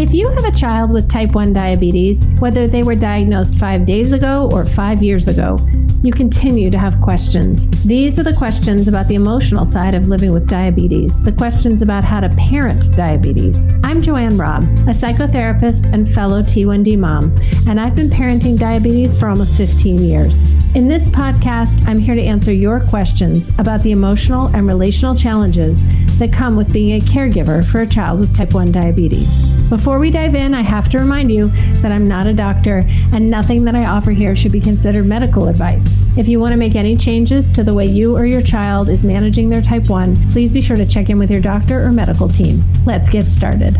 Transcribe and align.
If 0.00 0.14
you 0.14 0.30
have 0.30 0.46
a 0.46 0.50
child 0.50 0.92
with 0.92 1.10
type 1.10 1.34
1 1.34 1.52
diabetes, 1.52 2.24
whether 2.38 2.66
they 2.66 2.82
were 2.82 2.94
diagnosed 2.94 3.58
five 3.58 3.84
days 3.84 4.12
ago 4.12 4.48
or 4.50 4.64
five 4.64 5.02
years 5.02 5.28
ago, 5.28 5.58
you 6.02 6.10
continue 6.10 6.70
to 6.70 6.78
have 6.78 6.98
questions. 7.02 7.68
These 7.84 8.18
are 8.18 8.22
the 8.22 8.32
questions 8.32 8.88
about 8.88 9.08
the 9.08 9.14
emotional 9.14 9.66
side 9.66 9.92
of 9.92 10.08
living 10.08 10.32
with 10.32 10.48
diabetes, 10.48 11.22
the 11.22 11.32
questions 11.32 11.82
about 11.82 12.02
how 12.02 12.20
to 12.20 12.30
parent 12.30 12.90
diabetes. 12.96 13.66
I'm 13.84 14.00
JoAnne 14.00 14.40
Robb, 14.40 14.62
a 14.88 14.94
psychotherapist 14.94 15.92
and 15.92 16.08
fellow 16.08 16.42
T1D 16.42 16.98
mom, 16.98 17.36
and 17.68 17.78
I've 17.78 17.94
been 17.94 18.08
parenting 18.08 18.58
diabetes 18.58 19.18
for 19.18 19.28
almost 19.28 19.54
15 19.58 19.98
years. 19.98 20.46
In 20.74 20.88
this 20.88 21.08
podcast, 21.10 21.86
I'm 21.86 21.98
here 21.98 22.14
to 22.14 22.22
answer 22.22 22.52
your 22.52 22.80
questions 22.80 23.50
about 23.58 23.82
the 23.82 23.90
emotional 23.90 24.46
and 24.54 24.66
relational 24.66 25.14
challenges 25.14 25.84
that 26.18 26.32
come 26.32 26.56
with 26.56 26.72
being 26.72 27.00
a 27.00 27.04
caregiver 27.04 27.62
for 27.66 27.80
a 27.80 27.86
child 27.86 28.20
with 28.20 28.34
type 28.34 28.54
1 28.54 28.72
diabetes. 28.72 29.42
Before 29.68 29.89
we 29.98 30.10
dive 30.10 30.34
in, 30.34 30.54
I 30.54 30.60
have 30.60 30.88
to 30.90 30.98
remind 30.98 31.30
you 31.30 31.48
that 31.80 31.90
I'm 31.90 32.06
not 32.06 32.26
a 32.26 32.32
doctor 32.32 32.82
and 33.12 33.30
nothing 33.30 33.64
that 33.64 33.74
I 33.74 33.86
offer 33.86 34.10
here 34.10 34.36
should 34.36 34.52
be 34.52 34.60
considered 34.60 35.06
medical 35.06 35.48
advice. 35.48 35.96
If 36.16 36.28
you 36.28 36.38
want 36.38 36.52
to 36.52 36.56
make 36.56 36.76
any 36.76 36.96
changes 36.96 37.50
to 37.50 37.64
the 37.64 37.74
way 37.74 37.86
you 37.86 38.16
or 38.16 38.26
your 38.26 38.42
child 38.42 38.88
is 38.88 39.02
managing 39.04 39.48
their 39.48 39.62
type 39.62 39.88
1, 39.88 40.30
please 40.30 40.52
be 40.52 40.60
sure 40.60 40.76
to 40.76 40.86
check 40.86 41.10
in 41.10 41.18
with 41.18 41.30
your 41.30 41.40
doctor 41.40 41.82
or 41.82 41.92
medical 41.92 42.28
team. 42.28 42.62
Let's 42.84 43.08
get 43.08 43.24
started. 43.24 43.76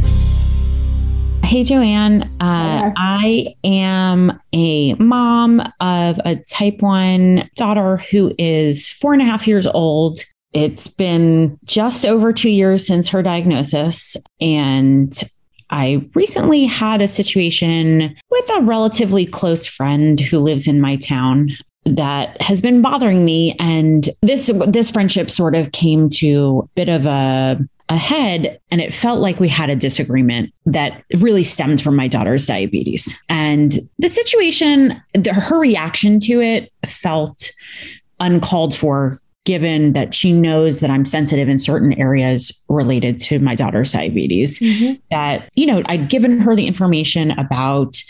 Hey, 1.44 1.64
JoAnne. 1.64 2.24
Uh, 2.40 2.92
I 2.96 3.54
am 3.64 4.40
a 4.52 4.94
mom 4.94 5.60
of 5.80 6.20
a 6.24 6.36
type 6.48 6.80
1 6.80 7.50
daughter 7.56 7.96
who 8.10 8.32
is 8.38 8.88
four 8.88 9.12
and 9.12 9.20
a 9.20 9.24
half 9.24 9.48
years 9.48 9.66
old. 9.66 10.20
It's 10.52 10.88
been 10.88 11.58
just 11.64 12.06
over 12.06 12.32
two 12.32 12.50
years 12.50 12.86
since 12.86 13.08
her 13.08 13.22
diagnosis. 13.22 14.16
And 14.40 15.20
I 15.70 16.06
recently 16.14 16.66
had 16.66 17.00
a 17.00 17.08
situation 17.08 18.16
with 18.30 18.50
a 18.50 18.62
relatively 18.62 19.24
close 19.24 19.66
friend 19.66 20.20
who 20.20 20.38
lives 20.40 20.66
in 20.66 20.80
my 20.80 20.96
town 20.96 21.50
that 21.86 22.40
has 22.42 22.60
been 22.60 22.82
bothering 22.82 23.24
me. 23.24 23.56
And 23.58 24.10
this 24.22 24.50
this 24.66 24.90
friendship 24.90 25.30
sort 25.30 25.54
of 25.54 25.72
came 25.72 26.08
to 26.10 26.62
a 26.64 26.74
bit 26.74 26.88
of 26.88 27.06
a 27.06 27.58
ahead 27.88 28.60
and 28.70 28.80
it 28.80 28.94
felt 28.94 29.20
like 29.20 29.40
we 29.40 29.48
had 29.48 29.68
a 29.68 29.74
disagreement 29.74 30.52
that 30.64 31.02
really 31.18 31.42
stemmed 31.42 31.82
from 31.82 31.96
my 31.96 32.06
daughter's 32.06 32.46
diabetes. 32.46 33.12
And 33.28 33.80
the 33.98 34.08
situation 34.08 35.02
the, 35.14 35.34
her 35.34 35.58
reaction 35.58 36.20
to 36.20 36.40
it 36.40 36.72
felt 36.86 37.50
uncalled 38.20 38.76
for 38.76 39.20
given 39.44 39.94
that 39.94 40.14
she 40.14 40.32
knows 40.32 40.80
that 40.80 40.90
I'm 40.90 41.04
sensitive 41.04 41.48
in 41.48 41.58
certain 41.58 41.92
areas 41.94 42.64
related 42.68 43.18
to 43.20 43.38
my 43.38 43.54
daughter's 43.54 43.92
diabetes. 43.92 44.58
Mm-hmm. 44.58 44.94
That, 45.10 45.48
you 45.54 45.66
know, 45.66 45.82
I'd 45.86 46.08
given 46.08 46.40
her 46.40 46.54
the 46.54 46.66
information 46.66 47.30
about 47.32 48.02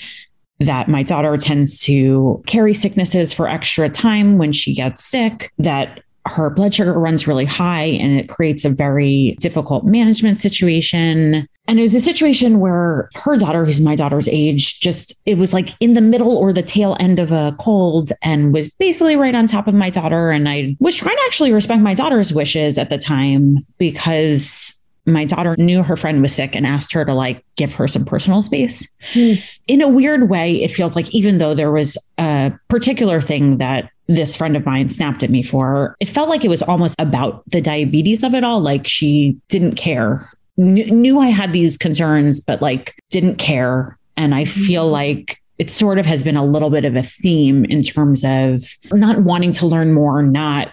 that 0.59 0.89
my 0.89 1.03
daughter 1.03 1.37
tends 1.39 1.79
to 1.81 2.43
carry 2.47 2.75
sicknesses 2.75 3.33
for 3.33 3.49
extra 3.49 3.89
time 3.89 4.39
when 4.39 4.53
she 4.53 4.75
gets 4.75 5.05
sick, 5.05 5.53
that 5.59 6.03
her 6.27 6.51
blood 6.51 6.75
sugar 6.75 6.93
runs 6.93 7.27
really 7.27 7.47
high 7.47 7.85
and 7.85 8.19
it 8.19 8.29
creates 8.29 8.65
a 8.65 8.69
very 8.69 9.37
difficult 9.41 9.85
management 9.85 10.39
situation. 10.39 11.49
And 11.71 11.79
it 11.79 11.83
was 11.83 11.95
a 11.95 12.01
situation 12.01 12.59
where 12.59 13.09
her 13.15 13.37
daughter, 13.37 13.65
who's 13.65 13.81
my 13.81 13.95
daughter's 13.95 14.27
age, 14.27 14.81
just 14.81 15.15
it 15.25 15.39
was 15.39 15.53
like 15.53 15.69
in 15.79 15.95
the 15.95 16.01
middle 16.01 16.37
or 16.37 16.53
the 16.53 16.65
tail 16.65 16.97
end 16.99 17.21
of 17.21 17.31
a 17.31 17.55
cold 17.61 18.11
and 18.23 18.53
was 18.53 18.69
basically 18.69 19.15
right 19.15 19.37
on 19.37 19.47
top 19.47 19.69
of 19.69 19.75
my 19.75 19.89
daughter. 19.89 20.33
And 20.33 20.49
I 20.49 20.77
was 20.81 20.97
trying 20.97 21.15
to 21.15 21.23
actually 21.27 21.53
respect 21.53 21.81
my 21.81 21.95
daughter's 21.95 22.35
wishes 22.35 22.77
at 22.77 22.91
the 22.91 22.99
time 22.99 23.59
because 23.79 24.77
my 25.07 25.25
daughter 25.25 25.55
knew 25.59 25.85
her 25.85 25.95
friend 25.95 26.21
was 26.23 26.35
sick 26.35 26.57
and 26.57 26.67
asked 26.67 26.93
her 26.93 27.05
to 27.05 27.15
like 27.15 27.45
give 27.55 27.73
her 27.75 27.87
some 27.87 28.05
personal 28.05 28.43
space. 28.43 28.93
Mm. 29.13 29.57
In 29.69 29.81
a 29.81 29.87
weird 29.87 30.29
way, 30.29 30.61
it 30.65 30.73
feels 30.73 30.97
like 30.97 31.09
even 31.15 31.39
though 31.39 31.55
there 31.55 31.71
was 31.71 31.97
a 32.19 32.53
particular 32.67 33.21
thing 33.21 33.59
that 33.59 33.91
this 34.09 34.37
friend 34.37 34.57
of 34.57 34.67
mine 34.67 34.89
snapped 34.89 35.23
at 35.23 35.31
me 35.31 35.41
for, 35.41 35.97
it 36.01 36.09
felt 36.09 36.29
like 36.29 36.45
it 36.45 36.49
was 36.49 36.63
almost 36.63 36.97
about 36.99 37.49
the 37.51 37.61
diabetes 37.61 38.25
of 38.25 38.35
it 38.35 38.43
all. 38.43 38.61
Like 38.61 38.89
she 38.89 39.39
didn't 39.49 39.77
care, 39.77 40.29
Kn- 40.61 41.01
knew 41.01 41.21
I 41.21 41.29
had 41.29 41.53
these 41.53 41.77
concerns, 41.77 42.41
but 42.41 42.61
like 42.61 42.95
didn't 43.11 43.37
care. 43.37 43.99
And 44.17 44.35
I 44.35 44.45
feel 44.45 44.89
mm. 44.89 44.93
like 44.93 45.41
it 45.59 45.71
sort 45.71 45.99
of 45.99 46.07
has 46.07 46.23
been 46.23 46.37
a 46.37 46.45
little 46.45 46.71
bit 46.71 46.85
of 46.85 46.97
a 46.97 47.03
theme 47.03 47.65
in 47.67 47.83
terms 47.83 48.25
of 48.25 48.63
not 48.93 49.23
wanting 49.23 49.53
to 49.53 49.67
learn 49.67 49.93
more, 49.93 50.23
not 50.23 50.73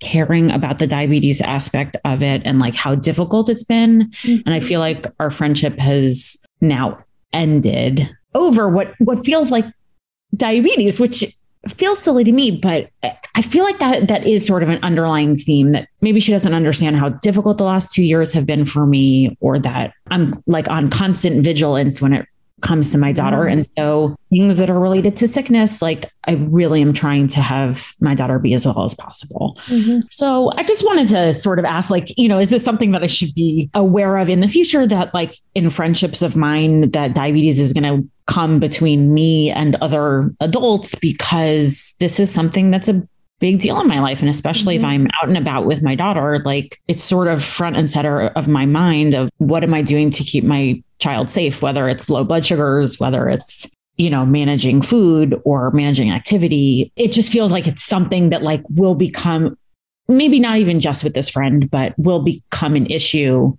caring 0.00 0.50
about 0.50 0.78
the 0.78 0.86
diabetes 0.86 1.40
aspect 1.40 1.96
of 2.04 2.22
it 2.22 2.42
and 2.44 2.58
like 2.58 2.74
how 2.74 2.94
difficult 2.94 3.48
it's 3.48 3.64
been. 3.64 4.10
Mm-hmm. 4.22 4.42
And 4.46 4.54
I 4.54 4.60
feel 4.60 4.80
like 4.80 5.06
our 5.20 5.30
friendship 5.30 5.78
has 5.78 6.36
now 6.60 7.02
ended 7.32 8.08
over 8.34 8.68
what 8.68 8.94
what 8.98 9.24
feels 9.24 9.50
like 9.50 9.66
diabetes, 10.36 11.00
which 11.00 11.24
feels 11.76 11.98
silly 11.98 12.24
to 12.24 12.32
me, 12.32 12.50
but 12.50 12.90
I 13.02 13.42
feel 13.42 13.64
like 13.64 13.78
that 13.78 14.08
that 14.08 14.26
is 14.26 14.46
sort 14.46 14.62
of 14.62 14.68
an 14.68 14.78
underlying 14.82 15.34
theme 15.34 15.72
that 15.72 15.88
maybe 16.00 16.20
she 16.20 16.32
doesn't 16.32 16.54
understand 16.54 16.96
how 16.96 17.10
difficult 17.10 17.58
the 17.58 17.64
last 17.64 17.92
two 17.92 18.02
years 18.02 18.32
have 18.32 18.46
been 18.46 18.64
for 18.64 18.86
me, 18.86 19.36
or 19.40 19.58
that 19.58 19.92
I'm 20.10 20.42
like 20.46 20.68
on 20.68 20.90
constant 20.90 21.42
vigilance 21.42 22.00
when 22.00 22.12
it 22.12 22.26
comes 22.60 22.90
to 22.90 22.98
my 22.98 23.12
daughter. 23.12 23.36
Mm-hmm. 23.36 23.58
And 23.58 23.68
so 23.78 24.16
things 24.30 24.58
that 24.58 24.68
are 24.68 24.80
related 24.80 25.14
to 25.16 25.28
sickness, 25.28 25.80
like 25.80 26.10
I 26.24 26.32
really 26.32 26.82
am 26.82 26.92
trying 26.92 27.28
to 27.28 27.40
have 27.40 27.92
my 28.00 28.16
daughter 28.16 28.40
be 28.40 28.52
as 28.54 28.66
well 28.66 28.84
as 28.84 28.94
possible. 28.94 29.56
Mm-hmm. 29.66 30.00
So 30.10 30.52
I 30.56 30.64
just 30.64 30.84
wanted 30.84 31.06
to 31.08 31.34
sort 31.34 31.60
of 31.60 31.64
ask, 31.64 31.88
like, 31.88 32.12
you 32.18 32.28
know, 32.28 32.40
is 32.40 32.50
this 32.50 32.64
something 32.64 32.90
that 32.90 33.04
I 33.04 33.06
should 33.06 33.32
be 33.34 33.70
aware 33.74 34.16
of 34.16 34.28
in 34.28 34.40
the 34.40 34.48
future 34.48 34.88
that 34.88 35.14
like 35.14 35.38
in 35.54 35.70
friendships 35.70 36.20
of 36.20 36.34
mine 36.34 36.90
that 36.90 37.14
diabetes 37.14 37.60
is 37.60 37.72
going 37.72 37.84
to 37.84 38.08
come 38.28 38.60
between 38.60 39.12
me 39.12 39.50
and 39.50 39.74
other 39.76 40.30
adults 40.40 40.94
because 40.96 41.94
this 41.98 42.20
is 42.20 42.32
something 42.32 42.70
that's 42.70 42.88
a 42.88 43.02
big 43.40 43.58
deal 43.58 43.80
in 43.80 43.86
my 43.86 44.00
life 44.00 44.20
and 44.20 44.28
especially 44.28 44.76
mm-hmm. 44.76 44.84
if 44.84 44.90
i'm 44.90 45.06
out 45.20 45.28
and 45.28 45.36
about 45.36 45.64
with 45.64 45.82
my 45.82 45.94
daughter 45.94 46.40
like 46.44 46.80
it's 46.88 47.04
sort 47.04 47.28
of 47.28 47.44
front 47.44 47.76
and 47.76 47.88
center 47.88 48.28
of 48.28 48.48
my 48.48 48.66
mind 48.66 49.14
of 49.14 49.30
what 49.38 49.62
am 49.62 49.72
i 49.72 49.80
doing 49.80 50.10
to 50.10 50.24
keep 50.24 50.42
my 50.42 50.80
child 50.98 51.30
safe, 51.30 51.62
whether 51.62 51.88
it's 51.88 52.10
low 52.10 52.24
blood 52.24 52.44
sugars, 52.44 52.98
whether 52.98 53.28
it's 53.28 53.72
you 53.96 54.10
know 54.10 54.24
managing 54.24 54.80
food 54.80 55.40
or 55.44 55.72
managing 55.72 56.12
activity 56.12 56.92
it 56.94 57.10
just 57.10 57.32
feels 57.32 57.50
like 57.50 57.66
it's 57.66 57.82
something 57.82 58.30
that 58.30 58.44
like 58.44 58.62
will 58.68 58.94
become 58.94 59.58
maybe 60.06 60.38
not 60.38 60.58
even 60.58 60.78
just 60.78 61.02
with 61.02 61.14
this 61.14 61.28
friend 61.28 61.68
but 61.68 61.98
will 61.98 62.22
become 62.22 62.76
an 62.76 62.86
issue 62.86 63.52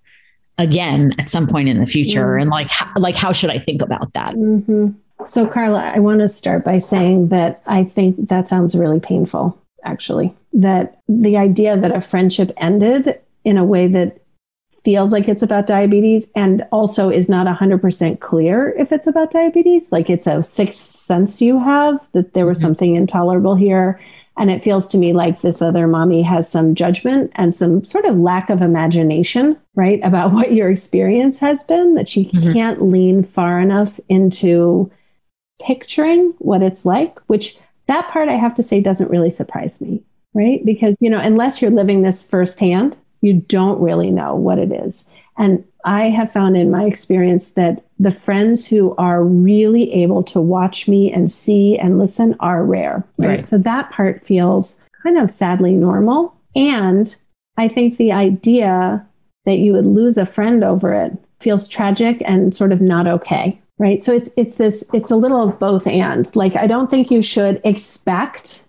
again 0.60 1.16
at 1.18 1.30
some 1.30 1.48
point 1.48 1.68
in 1.68 1.80
the 1.80 1.86
future 1.88 2.28
mm-hmm. 2.28 2.42
and 2.42 2.50
like 2.52 2.70
how, 2.70 2.92
like 2.98 3.16
how 3.16 3.32
should 3.32 3.50
i 3.50 3.58
think 3.58 3.82
about 3.82 4.14
that 4.14 4.36
mm-hmm. 4.36 4.90
so 5.26 5.48
carla 5.48 5.80
i 5.80 5.98
want 5.98 6.20
to 6.20 6.28
start 6.28 6.64
by 6.64 6.78
saying 6.78 7.30
that 7.30 7.62
i 7.66 7.84
think 7.84 8.16
that 8.28 8.48
sounds 8.48 8.76
really 8.76 9.00
painful 9.00 9.58
actually 9.84 10.34
that 10.54 11.00
the 11.08 11.38
idea 11.38 11.80
that 11.80 11.96
a 11.96 12.02
friendship 12.02 12.52
ended 12.58 13.20
in 13.44 13.58
a 13.58 13.66
way 13.66 13.88
that 13.88 14.20
feels 14.84 15.12
like 15.12 15.28
it's 15.28 15.42
about 15.42 15.68
diabetes 15.68 16.28
and 16.36 16.66
also 16.72 17.10
is 17.10 17.30
not 17.30 17.48
100% 17.48 18.20
clear 18.20 18.70
if 18.78 18.92
it's 18.92 19.08
about 19.08 19.32
diabetes. 19.32 19.92
Like 19.92 20.10
it's 20.10 20.28
a 20.28 20.44
sixth 20.44 20.96
sense 20.96 21.42
you 21.42 21.60
have 21.60 22.08
that 22.14 22.34
there 22.34 22.46
was 22.46 22.60
mm-hmm. 22.60 22.68
something 22.68 22.96
intolerable 22.96 23.56
here. 23.56 24.00
And 24.40 24.50
it 24.50 24.64
feels 24.64 24.88
to 24.88 24.98
me 24.98 25.12
like 25.12 25.42
this 25.42 25.62
other 25.62 25.86
mommy 25.86 26.24
has 26.24 26.50
some 26.50 26.74
judgment 26.74 27.32
and 27.36 27.54
some 27.54 27.84
sort 27.84 28.06
of 28.06 28.18
lack 28.18 28.50
of 28.50 28.62
imagination, 28.62 29.58
right, 29.76 30.00
about 30.04 30.32
what 30.34 30.54
your 30.54 30.72
experience 30.72 31.38
has 31.40 31.64
been, 31.64 31.96
that 31.96 32.08
she 32.08 32.26
mm-hmm. 32.26 32.54
can't 32.54 32.82
lean 32.82 33.24
far 33.24 33.60
enough 33.60 34.00
into 34.08 34.90
picturing 35.62 36.34
what 36.40 36.64
it's 36.64 36.86
like, 36.86 37.20
which 37.28 37.60
that 37.88 38.08
part 38.10 38.30
I 38.30 38.38
have 38.38 38.56
to 38.56 38.64
say 38.64 38.80
doesn't 38.80 39.12
really 39.12 39.30
surprise 39.30 39.82
me, 39.82 40.02
right? 40.34 40.64
Because, 40.64 40.96
you 41.02 41.10
know, 41.10 41.20
unless 41.20 41.62
you're 41.62 41.70
living 41.70 42.02
this 42.02 42.24
firsthand, 42.24 42.98
you 43.20 43.34
don't 43.34 43.82
really 43.82 44.10
know 44.10 44.36
what 44.36 44.58
it 44.58 44.72
is. 44.72 45.06
And 45.38 45.66
I 45.86 46.10
have 46.10 46.32
found 46.32 46.58
in 46.58 46.72
my 46.72 46.84
experience 46.84 47.52
that 47.52 47.84
the 48.00 48.12
friends 48.12 48.66
who 48.66 48.96
are 48.98 49.24
really 49.24 49.92
able 49.94 50.24
to 50.24 50.42
watch 50.42 50.88
me 50.88 51.12
and 51.12 51.32
see 51.32 51.78
and 51.78 51.98
listen 51.98 52.36
are 52.40 52.64
rare. 52.64 53.04
Right? 53.18 53.28
right. 53.28 53.48
So 53.48 53.58
that 53.60 53.90
part 53.92 54.26
feels 54.26 54.80
kind 55.04 55.18
of 55.18 55.32
sadly 55.32 55.74
normal. 55.74 56.36
And 56.56 57.16
I 57.58 57.68
think 57.68 57.98
the 57.98 58.12
idea 58.12 59.06
that 59.46 59.58
you 59.58 59.74
would 59.74 59.86
lose 59.86 60.18
a 60.18 60.26
friend 60.26 60.64
over 60.64 60.94
it 60.94 61.14
feels 61.40 61.68
tragic 61.68 62.22
and 62.26 62.54
sort 62.54 62.72
of 62.72 62.82
not 62.82 63.08
okay. 63.08 63.60
Right. 63.78 64.04
So 64.04 64.14
it's 64.14 64.30
it's 64.36 64.56
this 64.56 64.84
it's 64.94 65.10
a 65.10 65.16
little 65.16 65.42
of 65.42 65.58
both 65.58 65.88
and 65.88 66.34
like 66.36 66.58
I 66.58 66.68
don't 66.68 66.92
think 66.92 67.10
you 67.10 67.22
should 67.22 67.62
expect 67.64 68.66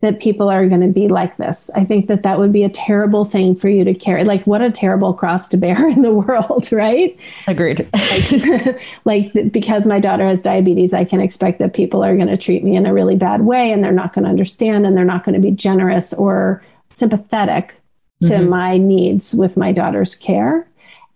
that 0.00 0.18
people 0.18 0.48
are 0.48 0.66
going 0.66 0.80
to 0.80 0.88
be 0.88 1.08
like 1.08 1.36
this. 1.36 1.70
I 1.74 1.84
think 1.84 2.06
that 2.06 2.22
that 2.22 2.38
would 2.38 2.52
be 2.52 2.64
a 2.64 2.70
terrible 2.70 3.26
thing 3.26 3.54
for 3.54 3.68
you 3.68 3.84
to 3.84 3.92
carry. 3.92 4.24
Like, 4.24 4.46
what 4.46 4.62
a 4.62 4.70
terrible 4.70 5.12
cross 5.12 5.46
to 5.48 5.58
bear 5.58 5.88
in 5.90 6.02
the 6.02 6.12
world, 6.12 6.72
right? 6.72 7.16
Agreed. 7.46 7.86
like, 8.10 8.82
like, 9.32 9.52
because 9.52 9.86
my 9.86 10.00
daughter 10.00 10.26
has 10.26 10.42
diabetes, 10.42 10.94
I 10.94 11.04
can 11.04 11.20
expect 11.20 11.58
that 11.58 11.74
people 11.74 12.02
are 12.02 12.16
going 12.16 12.28
to 12.28 12.38
treat 12.38 12.64
me 12.64 12.76
in 12.76 12.86
a 12.86 12.94
really 12.94 13.16
bad 13.16 13.42
way 13.42 13.70
and 13.70 13.84
they're 13.84 13.92
not 13.92 14.14
going 14.14 14.24
to 14.24 14.30
understand 14.30 14.86
and 14.86 14.96
they're 14.96 15.04
not 15.04 15.24
going 15.24 15.34
to 15.34 15.40
be 15.40 15.50
generous 15.54 16.14
or 16.14 16.64
sympathetic 16.88 17.76
to 18.22 18.30
mm-hmm. 18.30 18.48
my 18.48 18.76
needs 18.78 19.34
with 19.34 19.56
my 19.56 19.72
daughter's 19.72 20.14
care. 20.14 20.66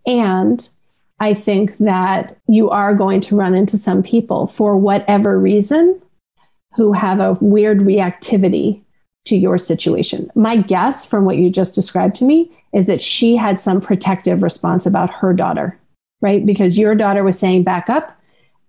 And 0.06 0.66
I 1.20 1.32
think 1.32 1.78
that 1.78 2.36
you 2.48 2.68
are 2.68 2.94
going 2.94 3.22
to 3.22 3.36
run 3.36 3.54
into 3.54 3.78
some 3.78 4.02
people 4.02 4.46
for 4.46 4.76
whatever 4.76 5.38
reason 5.38 6.00
who 6.76 6.92
have 6.92 7.20
a 7.20 7.38
weird 7.40 7.78
reactivity 7.78 8.82
to 9.26 9.36
your 9.36 9.58
situation. 9.58 10.30
My 10.34 10.56
guess 10.56 11.06
from 11.06 11.24
what 11.24 11.36
you 11.36 11.50
just 11.50 11.74
described 11.74 12.16
to 12.16 12.24
me 12.24 12.50
is 12.72 12.86
that 12.86 13.00
she 13.00 13.36
had 13.36 13.58
some 13.58 13.80
protective 13.80 14.42
response 14.42 14.84
about 14.84 15.10
her 15.10 15.32
daughter, 15.32 15.78
right? 16.20 16.44
Because 16.44 16.78
your 16.78 16.94
daughter 16.94 17.22
was 17.24 17.38
saying 17.38 17.62
back 17.62 17.88
up 17.88 18.20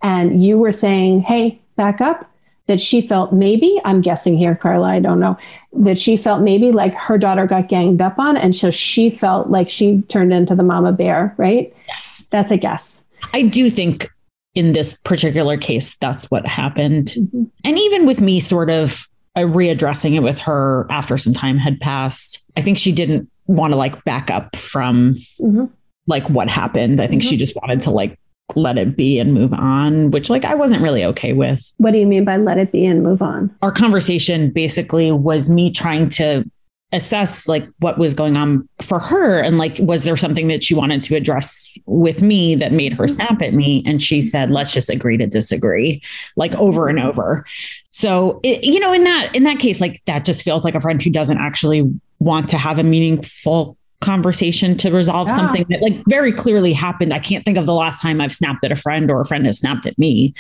and 0.02 0.44
you 0.44 0.58
were 0.58 0.72
saying, 0.72 1.22
hey, 1.22 1.60
back 1.76 2.02
up. 2.02 2.32
That 2.68 2.82
she 2.82 3.00
felt 3.00 3.32
maybe, 3.32 3.80
I'm 3.86 4.02
guessing 4.02 4.40
here, 4.40 4.56
Carla, 4.56 4.88
I 4.88 5.00
don't 5.00 5.20
know, 5.20 5.38
that 5.74 6.00
she 6.00 6.18
felt 6.18 6.42
maybe 6.42 6.72
like 6.72 6.96
her 6.96 7.16
daughter 7.16 7.46
got 7.46 7.70
ganged 7.70 8.02
up 8.02 8.18
on. 8.18 8.36
And 8.38 8.56
so 8.56 8.72
she 8.72 9.12
felt 9.12 9.52
like 9.52 9.70
she 9.70 10.02
turned 10.08 10.34
into 10.34 10.56
the 10.56 10.64
mama 10.64 10.92
bear, 10.92 11.36
right? 11.38 11.72
Yes. 11.88 12.26
That's 12.32 12.50
a 12.50 12.58
guess. 12.58 13.04
I 13.34 13.44
do 13.44 13.70
think 13.70 14.10
in 14.56 14.72
this 14.72 14.94
particular 15.02 15.58
case, 15.58 15.96
that's 15.96 16.32
what 16.32 16.48
happened. 16.48 17.14
Mm-hmm. 17.18 17.44
And 17.64 17.78
even 17.78 18.06
with 18.06 18.22
me 18.22 18.40
sort 18.40 18.70
of 18.70 19.08
uh, 19.36 19.42
readdressing 19.42 20.16
it 20.16 20.22
with 20.22 20.40
her 20.40 20.88
after 20.90 21.18
some 21.18 21.34
time 21.34 21.58
had 21.58 21.80
passed, 21.80 22.44
I 22.56 22.62
think 22.62 22.78
she 22.78 22.92
didn't 22.92 23.30
want 23.48 23.74
to 23.74 23.78
like 23.78 24.04
back 24.06 24.32
up 24.32 24.56
from 24.56 25.14
mm-hmm. 25.42 25.66
like 26.08 26.28
what 26.30 26.50
happened. 26.50 27.02
I 27.02 27.08
think 27.08 27.22
mm-hmm. 27.22 27.30
she 27.30 27.38
just 27.38 27.56
wanted 27.58 27.82
to 27.82 27.92
like 27.92 28.18
let 28.56 28.78
it 28.78 28.96
be 28.96 29.20
and 29.20 29.34
move 29.34 29.54
on, 29.54 30.12
which 30.12 30.30
like 30.30 30.46
I 30.46 30.56
wasn't 30.56 30.82
really 30.82 31.04
okay 31.04 31.34
with. 31.34 31.74
What 31.78 31.92
do 31.92 31.98
you 31.98 32.06
mean 32.06 32.24
by 32.24 32.38
let 32.38 32.58
it 32.58 32.72
be 32.72 32.86
and 32.86 33.04
move 33.04 33.22
on? 33.22 33.54
Our 33.62 33.72
conversation 33.72 34.52
basically 34.52 35.12
was 35.12 35.50
me 35.50 35.72
trying 35.72 36.10
to 36.10 36.50
assess 36.92 37.48
like 37.48 37.68
what 37.80 37.98
was 37.98 38.14
going 38.14 38.38
on 38.38 38.68
for 38.82 39.00
her 39.00 39.40
and 39.40 39.58
like 39.58 39.78
was 39.80 40.04
there 40.04 40.16
something 40.16 40.48
that 40.48 40.64
she 40.64 40.74
wanted 40.74 41.02
to 41.02 41.16
address 41.16 41.78
with 41.86 42.22
me 42.22 42.56
that 42.56 42.72
made 42.72 42.94
her 42.94 43.06
mm-hmm. 43.06 43.16
snap 43.16 43.42
at 43.42 43.54
me 43.54 43.84
and 43.86 44.02
she 44.02 44.22
said 44.22 44.52
let's 44.52 44.72
just 44.72 44.90
agree 44.90 45.18
to 45.18 45.26
disagree 45.26 46.02
like 46.36 46.54
over 46.54 46.88
and 46.88 47.00
over 47.00 47.44
so 47.90 48.40
it, 48.44 48.64
you 48.64 48.80
know 48.80 48.94
in 48.94 49.04
that 49.04 49.36
in 49.36 49.44
that 49.44 49.60
case 49.60 49.82
like 49.82 50.02
that 50.06 50.24
just 50.24 50.44
feels 50.44 50.64
like 50.64 50.76
a 50.76 50.80
friend 50.80 51.02
who 51.02 51.10
doesn't 51.10 51.40
actually 51.40 51.84
want 52.20 52.48
to 52.48 52.58
have 52.58 52.80
a 52.80 52.84
meaningful 52.84 53.78
conversation 54.02 54.78
to 54.78 54.92
resolve 54.92 55.28
yeah. 55.28 55.36
something 55.36 55.66
that 55.70 55.82
like 55.82 56.02
very 56.08 56.32
clearly 56.32 56.74
happened. 56.74 57.14
I 57.14 57.20
can't 57.20 57.44
think 57.44 57.58
of 57.58 57.66
the 57.66 57.74
last 57.74 58.02
time 58.02 58.22
I've 58.22 58.32
snapped 58.32 58.64
at 58.64 58.72
a 58.72 58.76
friend 58.76 59.10
or 59.10 59.20
a 59.20 59.26
friend 59.26 59.46
has 59.46 59.60
snapped 59.60 59.86
at 59.86 59.98
me. 59.98 60.34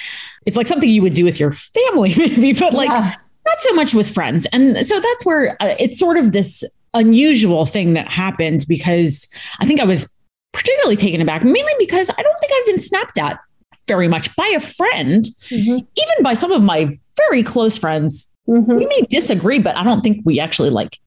It's 0.46 0.56
like 0.56 0.68
something 0.68 0.90
you 0.90 1.02
would 1.02 1.14
do 1.14 1.26
with 1.26 1.40
your 1.40 1.52
family 1.52 2.14
maybe, 2.18 2.54
but 2.54 2.74
like 2.74 2.90
yeah. 2.90 3.16
Not 3.46 3.62
so 3.62 3.74
much 3.74 3.94
with 3.94 4.12
friends. 4.12 4.46
And 4.48 4.86
so 4.86 5.00
that's 5.00 5.26
where 5.26 5.58
uh, 5.62 5.76
it's 5.80 6.00
sort 6.00 6.18
of 6.18 6.32
this 6.32 6.64
unusual 6.94 7.66
thing 7.66 7.94
that 7.94 8.08
happened 8.08 8.66
because 8.68 9.28
I 9.60 9.66
think 9.66 9.80
I 9.80 9.86
was 9.86 10.16
particularly 10.54 10.96
taken 10.96 11.22
aback 11.22 11.44
mainly 11.44 11.74
because 11.78 12.10
I 12.10 12.22
don't 12.22 12.40
think 12.40 12.54
I've 12.56 12.66
been 12.66 12.80
snapped 12.80 13.18
at 13.18 13.40
very 13.88 14.08
much 14.08 14.36
by 14.36 14.52
a 14.56 14.60
friend, 14.60 15.26
mm-hmm. 15.50 15.78
even 15.78 16.24
by 16.24 16.34
some 16.34 16.52
of 16.52 16.64
my 16.64 16.92
very 17.18 17.44
close 17.44 17.78
friends. 17.78 18.34
Mm-hmm. 18.48 18.76
We 18.76 18.86
may 18.86 19.02
disagree, 19.02 19.60
but 19.60 19.76
I 19.76 19.84
don't 19.84 20.02
think 20.02 20.22
we 20.26 20.40
actually 20.40 20.70
like 20.70 20.98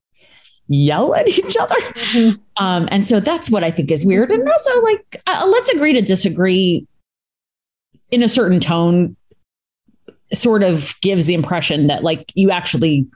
yell 0.69 1.14
at 1.14 1.26
each 1.38 1.56
other. 1.56 1.75
Mm-hmm. 1.75 2.62
Um, 2.62 2.88
and 2.90 3.06
so 3.06 3.20
that's 3.20 3.50
what 3.50 3.64
I 3.64 3.70
think 3.70 3.90
is 3.90 4.05
weird. 4.05 4.31
And 4.31 4.49
also, 4.49 4.81
like, 4.82 5.23
uh, 5.26 5.46
let's 5.49 5.70
agree 5.70 5.93
to 5.94 6.02
disagree 6.02 6.87
in 8.11 8.23
a 8.23 8.29
certain 8.29 8.61
tone 8.61 9.17
sort 10.33 10.63
of 10.63 10.95
gives 11.01 11.27
the 11.27 11.35
impression 11.35 11.87
that 11.87 12.03
like 12.03 12.33
you 12.35 12.51
actually 12.51 13.07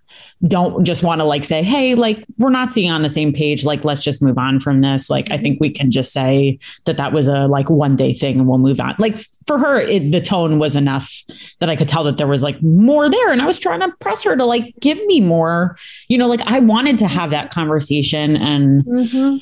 don't 0.46 0.84
just 0.84 1.02
want 1.02 1.20
to 1.20 1.24
like 1.24 1.44
say 1.44 1.62
hey 1.62 1.94
like 1.94 2.24
we're 2.38 2.50
not 2.50 2.72
seeing 2.72 2.90
on 2.90 3.02
the 3.02 3.08
same 3.08 3.32
page 3.32 3.64
like 3.64 3.84
let's 3.84 4.02
just 4.02 4.22
move 4.22 4.38
on 4.38 4.58
from 4.58 4.80
this 4.80 5.08
like 5.08 5.30
i 5.30 5.36
think 5.36 5.60
we 5.60 5.70
can 5.70 5.90
just 5.90 6.12
say 6.12 6.58
that 6.84 6.96
that 6.96 7.12
was 7.12 7.28
a 7.28 7.46
like 7.46 7.70
one 7.70 7.96
day 7.96 8.12
thing 8.12 8.38
and 8.38 8.48
we'll 8.48 8.58
move 8.58 8.80
on 8.80 8.94
like 8.98 9.16
for 9.46 9.58
her 9.58 9.78
it, 9.78 10.10
the 10.10 10.20
tone 10.20 10.58
was 10.58 10.74
enough 10.74 11.22
that 11.60 11.70
i 11.70 11.76
could 11.76 11.88
tell 11.88 12.02
that 12.02 12.16
there 12.16 12.26
was 12.26 12.42
like 12.42 12.60
more 12.62 13.10
there 13.10 13.32
and 13.32 13.40
i 13.40 13.46
was 13.46 13.58
trying 13.58 13.80
to 13.80 13.90
press 14.00 14.24
her 14.24 14.36
to 14.36 14.44
like 14.44 14.74
give 14.80 15.04
me 15.06 15.20
more 15.20 15.76
you 16.08 16.18
know 16.18 16.26
like 16.26 16.42
i 16.46 16.58
wanted 16.58 16.98
to 16.98 17.06
have 17.06 17.30
that 17.30 17.50
conversation 17.50 18.36
and 18.36 18.84
mm-hmm. 18.84 19.36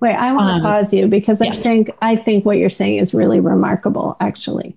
wait 0.00 0.14
i 0.14 0.32
want 0.32 0.48
to 0.48 0.54
um, 0.54 0.62
pause 0.62 0.94
you 0.94 1.06
because 1.06 1.40
yes. 1.40 1.58
i 1.58 1.60
think 1.60 1.90
i 2.00 2.16
think 2.16 2.44
what 2.46 2.56
you're 2.56 2.70
saying 2.70 2.98
is 2.98 3.12
really 3.12 3.40
remarkable 3.40 4.16
actually 4.20 4.76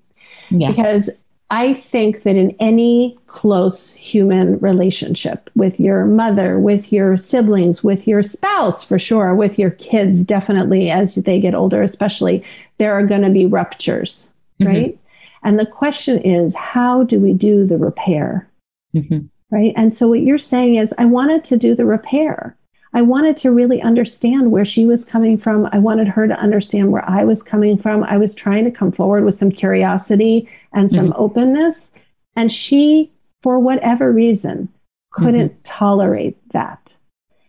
yeah. 0.49 0.69
because 0.69 1.09
I 1.53 1.75
think 1.75 2.23
that 2.23 2.35
in 2.35 2.55
any 2.59 3.15
close 3.27 3.93
human 3.93 4.57
relationship 4.57 5.51
with 5.53 5.79
your 5.79 6.03
mother, 6.03 6.57
with 6.57 6.91
your 6.91 7.15
siblings, 7.15 7.83
with 7.83 8.07
your 8.07 8.23
spouse, 8.23 8.83
for 8.83 8.97
sure, 8.97 9.35
with 9.35 9.59
your 9.59 9.69
kids, 9.69 10.23
definitely 10.23 10.89
as 10.89 11.13
they 11.13 11.39
get 11.39 11.53
older, 11.53 11.83
especially, 11.83 12.43
there 12.79 12.91
are 12.91 13.05
going 13.05 13.21
to 13.21 13.29
be 13.29 13.45
ruptures, 13.45 14.29
mm-hmm. 14.59 14.67
right? 14.67 14.99
And 15.43 15.59
the 15.59 15.67
question 15.67 16.17
is, 16.23 16.55
how 16.55 17.03
do 17.03 17.19
we 17.19 17.33
do 17.33 17.67
the 17.67 17.77
repair? 17.77 18.49
Mm-hmm. 18.95 19.27
Right. 19.51 19.73
And 19.77 19.93
so 19.93 20.07
what 20.07 20.21
you're 20.21 20.39
saying 20.39 20.77
is, 20.77 20.91
I 20.97 21.05
wanted 21.05 21.43
to 21.43 21.57
do 21.57 21.75
the 21.75 21.85
repair. 21.85 22.57
I 22.93 23.01
wanted 23.01 23.37
to 23.37 23.51
really 23.51 23.81
understand 23.81 24.51
where 24.51 24.65
she 24.65 24.85
was 24.85 25.03
coming 25.03 25.37
from. 25.37 25.67
I 25.71 25.79
wanted 25.79 26.07
her 26.07 26.27
to 26.27 26.39
understand 26.39 26.91
where 26.91 27.07
I 27.09 27.23
was 27.23 27.41
coming 27.41 27.77
from. 27.77 28.03
I 28.03 28.17
was 28.17 28.35
trying 28.35 28.65
to 28.65 28.71
come 28.71 28.91
forward 28.91 29.25
with 29.25 29.35
some 29.35 29.51
curiosity 29.51 30.47
and 30.73 30.91
some 30.91 31.09
mm-hmm. 31.09 31.21
openness. 31.21 31.91
And 32.35 32.51
she, 32.51 33.11
for 33.41 33.57
whatever 33.57 34.11
reason, 34.11 34.69
couldn't 35.11 35.51
mm-hmm. 35.51 35.61
tolerate 35.63 36.37
that. 36.51 36.95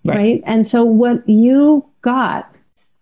Right. 0.04 0.16
right. 0.16 0.42
And 0.46 0.66
so 0.66 0.84
what 0.84 1.26
you 1.28 1.84
got 2.02 2.50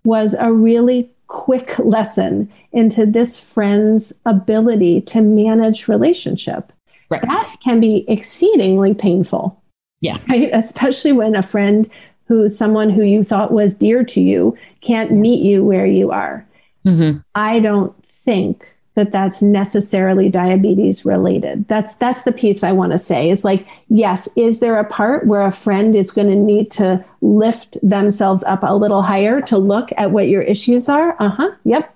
was 0.04 0.34
a 0.34 0.52
really 0.52 1.10
quick 1.28 1.78
lesson 1.78 2.52
into 2.72 3.06
this 3.06 3.38
friend's 3.38 4.12
ability 4.26 5.00
to 5.02 5.20
manage 5.20 5.88
relationship. 5.88 6.72
Right. 7.08 7.22
That 7.22 7.56
can 7.62 7.80
be 7.80 8.04
exceedingly 8.08 8.94
painful. 8.94 9.62
Yeah. 10.00 10.18
Right. 10.28 10.50
Especially 10.52 11.12
when 11.12 11.36
a 11.36 11.42
friend 11.42 11.88
who 12.32 12.48
someone 12.48 12.88
who 12.88 13.02
you 13.02 13.22
thought 13.22 13.52
was 13.52 13.74
dear 13.74 14.02
to 14.02 14.20
you 14.20 14.56
can't 14.80 15.12
meet 15.12 15.44
you 15.44 15.62
where 15.62 15.84
you 15.84 16.10
are. 16.10 16.46
Mm-hmm. 16.86 17.18
I 17.34 17.60
don't 17.60 17.94
think 18.24 18.74
that 18.94 19.12
that's 19.12 19.42
necessarily 19.42 20.30
diabetes 20.30 21.04
related. 21.04 21.68
That's 21.68 21.94
that's 21.96 22.22
the 22.22 22.32
piece 22.32 22.64
I 22.64 22.72
want 22.72 22.92
to 22.92 22.98
say 22.98 23.28
is 23.28 23.44
like 23.44 23.66
yes, 23.88 24.30
is 24.34 24.60
there 24.60 24.78
a 24.78 24.84
part 24.84 25.26
where 25.26 25.42
a 25.42 25.52
friend 25.52 25.94
is 25.94 26.10
going 26.10 26.28
to 26.28 26.36
need 26.36 26.70
to 26.72 27.04
lift 27.20 27.76
themselves 27.82 28.42
up 28.44 28.62
a 28.62 28.74
little 28.74 29.02
higher 29.02 29.42
to 29.42 29.58
look 29.58 29.90
at 29.98 30.10
what 30.10 30.28
your 30.28 30.42
issues 30.42 30.88
are? 30.88 31.14
Uh-huh. 31.18 31.50
Yep. 31.64 31.94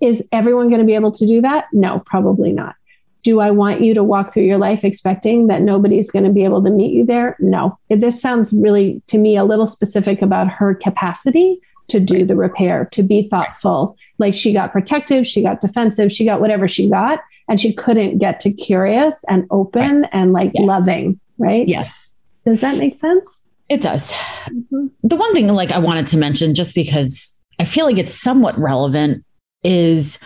Is 0.00 0.22
everyone 0.30 0.68
going 0.68 0.80
to 0.80 0.86
be 0.86 0.94
able 0.94 1.12
to 1.12 1.26
do 1.26 1.40
that? 1.40 1.64
No, 1.72 2.00
probably 2.06 2.52
not. 2.52 2.76
Do 3.22 3.40
I 3.40 3.50
want 3.50 3.80
you 3.80 3.94
to 3.94 4.04
walk 4.04 4.32
through 4.32 4.44
your 4.44 4.58
life 4.58 4.84
expecting 4.84 5.48
that 5.48 5.62
nobody's 5.62 6.10
going 6.10 6.24
to 6.24 6.32
be 6.32 6.44
able 6.44 6.62
to 6.62 6.70
meet 6.70 6.92
you 6.92 7.04
there? 7.04 7.36
No. 7.40 7.78
This 7.90 8.20
sounds 8.20 8.52
really, 8.52 9.02
to 9.08 9.18
me, 9.18 9.36
a 9.36 9.44
little 9.44 9.66
specific 9.66 10.22
about 10.22 10.48
her 10.48 10.74
capacity 10.74 11.60
to 11.88 11.98
do 11.98 12.24
the 12.24 12.36
repair, 12.36 12.88
to 12.92 13.02
be 13.02 13.22
thoughtful. 13.28 13.96
Like 14.18 14.34
she 14.34 14.52
got 14.52 14.72
protective, 14.72 15.26
she 15.26 15.42
got 15.42 15.60
defensive, 15.60 16.12
she 16.12 16.24
got 16.24 16.40
whatever 16.40 16.68
she 16.68 16.88
got, 16.88 17.20
and 17.48 17.60
she 17.60 17.72
couldn't 17.72 18.18
get 18.18 18.40
to 18.40 18.52
curious 18.52 19.24
and 19.28 19.46
open 19.50 20.02
right. 20.02 20.10
and 20.12 20.32
like 20.32 20.52
loving, 20.54 21.18
right? 21.38 21.66
Yes. 21.66 22.16
Does 22.44 22.60
that 22.60 22.76
make 22.76 22.98
sense? 22.98 23.40
It 23.68 23.80
does. 23.80 24.12
Mm-hmm. 24.12 24.86
The 25.02 25.16
one 25.16 25.32
thing 25.34 25.48
like 25.48 25.72
I 25.72 25.78
wanted 25.78 26.06
to 26.08 26.16
mention, 26.16 26.54
just 26.54 26.74
because 26.74 27.38
I 27.58 27.64
feel 27.64 27.84
like 27.84 27.98
it's 27.98 28.14
somewhat 28.14 28.58
relevant, 28.58 29.24
is 29.64 30.18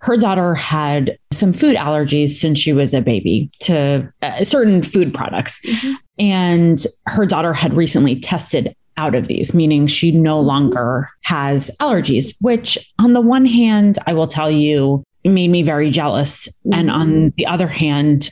her 0.00 0.16
daughter 0.16 0.54
had 0.54 1.18
some 1.32 1.52
food 1.52 1.76
allergies 1.76 2.30
since 2.30 2.58
she 2.58 2.72
was 2.72 2.94
a 2.94 3.00
baby 3.00 3.50
to 3.60 4.10
uh, 4.22 4.44
certain 4.44 4.82
food 4.82 5.12
products. 5.12 5.60
Mm-hmm. 5.66 5.92
And 6.20 6.86
her 7.06 7.26
daughter 7.26 7.52
had 7.52 7.74
recently 7.74 8.18
tested 8.18 8.74
out 8.96 9.14
of 9.14 9.28
these, 9.28 9.54
meaning 9.54 9.86
she 9.86 10.12
no 10.12 10.38
mm-hmm. 10.38 10.48
longer 10.48 11.10
has 11.22 11.70
allergies, 11.80 12.34
which, 12.40 12.78
on 12.98 13.12
the 13.12 13.20
one 13.20 13.46
hand, 13.46 13.98
I 14.06 14.12
will 14.12 14.26
tell 14.26 14.50
you, 14.50 15.04
made 15.24 15.48
me 15.48 15.62
very 15.62 15.90
jealous. 15.90 16.48
Mm-hmm. 16.48 16.74
And 16.74 16.90
on 16.90 17.32
the 17.36 17.46
other 17.46 17.68
hand, 17.68 18.30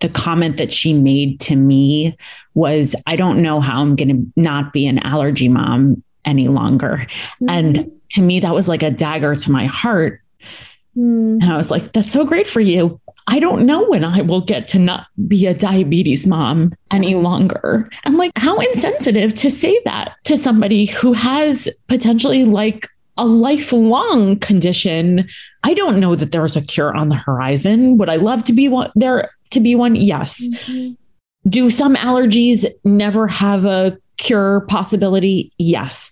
the 0.00 0.08
comment 0.08 0.58
that 0.58 0.72
she 0.72 0.92
made 0.92 1.40
to 1.40 1.56
me 1.56 2.16
was, 2.54 2.94
I 3.06 3.16
don't 3.16 3.42
know 3.42 3.60
how 3.60 3.80
I'm 3.80 3.96
going 3.96 4.08
to 4.08 4.40
not 4.40 4.72
be 4.72 4.86
an 4.86 4.98
allergy 4.98 5.48
mom 5.48 6.02
any 6.24 6.48
longer. 6.48 7.06
Mm-hmm. 7.42 7.48
And 7.48 7.92
to 8.12 8.22
me, 8.22 8.40
that 8.40 8.54
was 8.54 8.68
like 8.68 8.82
a 8.82 8.90
dagger 8.90 9.34
to 9.34 9.50
my 9.50 9.66
heart 9.66 10.20
Mm. 10.98 11.42
And 11.42 11.52
I 11.52 11.56
was 11.56 11.70
like, 11.70 11.92
that's 11.92 12.12
so 12.12 12.24
great 12.24 12.48
for 12.48 12.60
you. 12.60 13.00
I 13.28 13.38
don't 13.38 13.66
know 13.66 13.84
when 13.86 14.04
I 14.04 14.22
will 14.22 14.40
get 14.40 14.68
to 14.68 14.78
not 14.78 15.06
be 15.28 15.46
a 15.46 15.54
diabetes 15.54 16.26
mom 16.26 16.72
any 16.90 17.14
longer. 17.14 17.88
I'm 18.04 18.16
like, 18.16 18.32
how 18.36 18.58
insensitive 18.58 19.34
to 19.34 19.50
say 19.50 19.78
that 19.84 20.14
to 20.24 20.36
somebody 20.36 20.86
who 20.86 21.12
has 21.12 21.68
potentially 21.88 22.44
like 22.44 22.88
a 23.18 23.26
lifelong 23.26 24.38
condition. 24.38 25.28
I 25.64 25.74
don't 25.74 25.98
know 26.00 26.14
that 26.14 26.30
there's 26.30 26.56
a 26.56 26.62
cure 26.62 26.96
on 26.96 27.08
the 27.08 27.16
horizon. 27.16 27.98
Would 27.98 28.08
I 28.08 28.16
love 28.16 28.44
to 28.44 28.52
be 28.52 28.68
one 28.68 28.92
there 28.94 29.30
to 29.50 29.60
be 29.60 29.74
one? 29.74 29.96
Yes. 29.96 30.46
Mm-hmm. 30.46 30.94
Do 31.50 31.68
some 31.68 31.96
allergies 31.96 32.64
never 32.84 33.26
have 33.26 33.64
a 33.64 33.98
cure 34.18 34.60
possibility? 34.68 35.52
Yes. 35.58 36.10